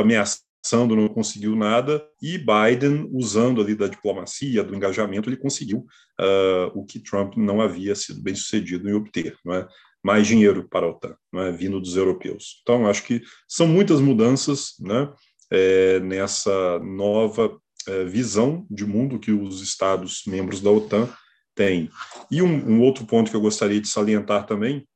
ameaçando 0.64 0.96
não 0.96 1.08
conseguiu 1.08 1.56
nada 1.56 2.04
e 2.22 2.38
Biden 2.38 3.08
usando 3.12 3.60
ali 3.60 3.74
da 3.74 3.86
diplomacia, 3.86 4.62
do 4.62 4.74
engajamento, 4.74 5.28
ele 5.28 5.36
conseguiu 5.36 5.86
uh, 6.20 6.70
o 6.74 6.84
que 6.84 7.00
Trump 7.00 7.36
não 7.36 7.60
havia 7.60 7.94
sido 7.94 8.22
bem 8.22 8.34
sucedido 8.34 8.88
em 8.88 8.94
obter, 8.94 9.36
não 9.44 9.54
é? 9.54 9.66
mais 10.02 10.26
dinheiro 10.26 10.66
para 10.68 10.86
a 10.86 10.90
OTAN, 10.90 11.16
não 11.32 11.42
é? 11.42 11.52
vindo 11.52 11.80
dos 11.80 11.96
europeus. 11.96 12.60
Então, 12.62 12.86
acho 12.86 13.02
que 13.04 13.22
são 13.48 13.66
muitas 13.66 14.00
mudanças 14.00 14.74
né? 14.80 15.10
É, 15.50 15.98
nessa 16.00 16.78
nova 16.80 17.58
é, 17.86 18.04
visão 18.04 18.66
de 18.70 18.84
mundo 18.84 19.18
que 19.18 19.32
os 19.32 19.62
Estados 19.62 20.22
membros 20.26 20.60
da 20.60 20.70
OTAN 20.70 21.08
têm. 21.54 21.90
E 22.30 22.42
um, 22.42 22.72
um, 22.72 22.80
outro 22.82 23.06
ponto 23.06 23.30
que 23.30 23.36
eu 23.36 23.40
gostaria 23.40 23.80
de 23.80 23.88
salientar 23.88 24.46
também 24.46 24.86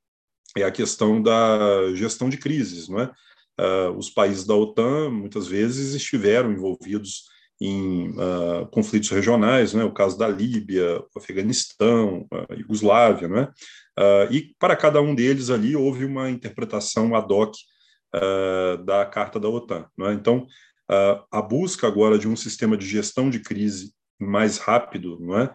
é 0.57 0.63
a 0.63 0.71
questão 0.71 1.23
da 1.23 1.95
gestão 1.95 2.29
de 2.29 2.37
crises. 2.37 2.89
Não 2.89 3.01
é? 3.01 3.11
Uh, 3.61 3.91
os 3.99 4.09
países 4.09 4.47
da 4.47 4.55
OTAN 4.55 5.11
muitas 5.11 5.47
vezes 5.47 5.95
estiveram 5.95 6.51
envolvidos 6.51 7.25
em 7.61 8.09
uh, 8.11 8.67
conflitos 8.71 9.11
regionais, 9.11 9.75
né? 9.75 9.85
o 9.85 9.93
caso 9.93 10.17
da 10.19 10.27
Líbia, 10.27 11.03
Afeganistão, 11.17 12.27
a 12.33 12.55
Iugoslávia, 12.55 13.29
né? 13.29 13.49
Uh, 13.99 14.33
e 14.33 14.55
para 14.59 14.75
cada 14.75 15.03
um 15.03 15.15
deles 15.15 15.51
ali 15.51 15.77
houve 15.77 16.05
uma 16.05 16.31
interpretação 16.31 17.15
ad 17.15 17.33
hoc 17.33 17.55
da 18.85 19.07
Carta 19.07 19.41
da 19.41 19.49
OTAN. 19.49 19.87
Né? 19.97 20.13
Então, 20.13 20.47
a 21.31 21.41
busca 21.41 21.87
agora 21.87 22.19
de 22.19 22.29
um 22.29 22.37
sistema 22.37 22.77
de 22.77 22.87
gestão 22.87 23.31
de 23.31 23.41
crise 23.41 23.95
mais 24.21 24.59
rápido 24.59 25.19
não 25.19 25.41
é? 25.41 25.55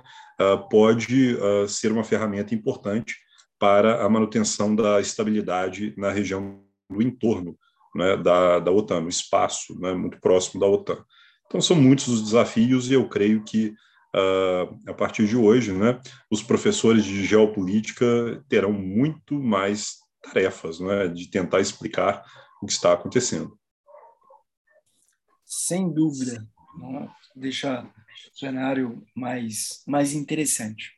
Pode 0.67 1.37
ser 1.67 1.91
uma 1.91 2.03
ferramenta 2.03 2.55
importante 2.55 3.15
para 3.59 4.03
a 4.03 4.09
manutenção 4.09 4.75
da 4.75 4.99
estabilidade 4.99 5.93
na 5.95 6.09
região 6.09 6.63
do 6.89 6.99
entorno 6.99 7.55
né, 7.97 8.15
da, 8.17 8.59
da 8.59 8.71
OTAN, 8.71 9.01
no 9.01 9.09
espaço 9.09 9.79
né, 9.79 9.93
muito 9.93 10.19
próximo 10.19 10.59
da 10.59 10.67
OTAN. 10.67 11.03
Então, 11.45 11.59
são 11.59 11.75
muitos 11.75 12.07
os 12.07 12.21
desafios 12.21 12.89
e 12.89 12.93
eu 12.93 13.07
creio 13.09 13.43
que 13.43 13.73
a 14.87 14.93
partir 14.95 15.27
de 15.27 15.37
hoje, 15.37 15.71
né, 15.71 15.99
os 16.31 16.41
professores 16.41 17.03
de 17.05 17.23
geopolítica 17.23 18.43
terão 18.49 18.73
muito 18.73 19.35
mais 19.35 19.97
tarefas, 20.21 20.79
né, 20.79 21.07
de 21.07 21.29
tentar 21.29 21.59
explicar 21.59 22.23
o 22.61 22.65
que 22.65 22.71
está 22.71 22.93
acontecendo. 22.93 23.57
Sem 25.45 25.91
dúvida, 25.91 26.45
deixa 27.35 27.83
o 27.83 28.37
cenário 28.37 29.03
mais 29.15 29.83
mais 29.87 30.13
interessante. 30.13 30.91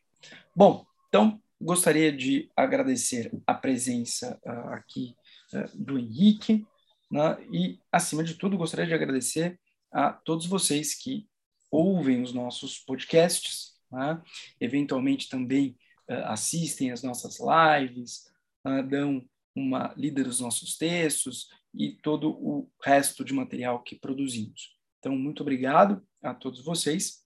Bom, 0.56 0.86
então 1.08 1.40
gostaria 1.62 2.12
de 2.12 2.50
agradecer 2.56 3.32
a 3.46 3.54
presença 3.54 4.40
uh, 4.46 4.74
aqui 4.74 5.16
uh, 5.54 5.70
do 5.78 6.00
Henrique, 6.00 6.66
né? 7.10 7.38
e 7.52 7.80
acima 7.92 8.24
de 8.24 8.36
tudo 8.36 8.58
gostaria 8.58 8.86
de 8.86 8.94
agradecer 8.94 9.60
a 9.92 10.12
todos 10.14 10.46
vocês 10.46 10.96
que 10.96 11.28
ouvem 11.72 12.22
os 12.22 12.34
nossos 12.34 12.80
podcasts, 12.80 13.74
né? 13.92 14.22
eventualmente 14.60 15.30
também 15.30 15.78
uh, 16.10 16.26
assistem 16.26 16.92
as 16.92 17.04
nossas 17.04 17.38
lives, 17.40 18.28
uh, 18.66 18.84
dão 18.88 19.28
uma 19.56 19.94
lida 19.98 20.24
dos 20.24 20.40
nossos 20.40 20.78
textos 20.78 21.48
e 21.74 21.94
todo 22.02 22.32
o 22.32 22.70
resto 22.84 23.24
de 23.24 23.34
material 23.34 23.82
que 23.84 23.96
produzimos. 23.96 24.78
Então, 25.00 25.18
muito 25.18 25.42
obrigado 25.42 26.06
a 26.22 26.34
todos 26.34 26.64
vocês. 26.64 27.26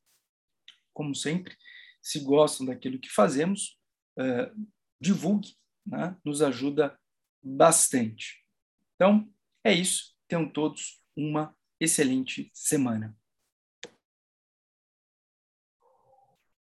Como 0.93 1.15
sempre, 1.15 1.55
se 2.01 2.19
gostam 2.19 2.65
daquilo 2.65 2.99
que 2.99 3.09
fazemos, 3.09 3.77
uh, 4.17 4.67
divulgue, 4.99 5.55
né? 5.85 6.15
nos 6.23 6.41
ajuda 6.41 6.97
bastante. 7.41 8.43
Então, 8.95 9.27
é 9.63 9.73
isso. 9.73 10.13
Tenham 10.27 10.47
todos 10.49 11.01
uma 11.15 11.55
excelente 11.79 12.49
semana. 12.53 13.15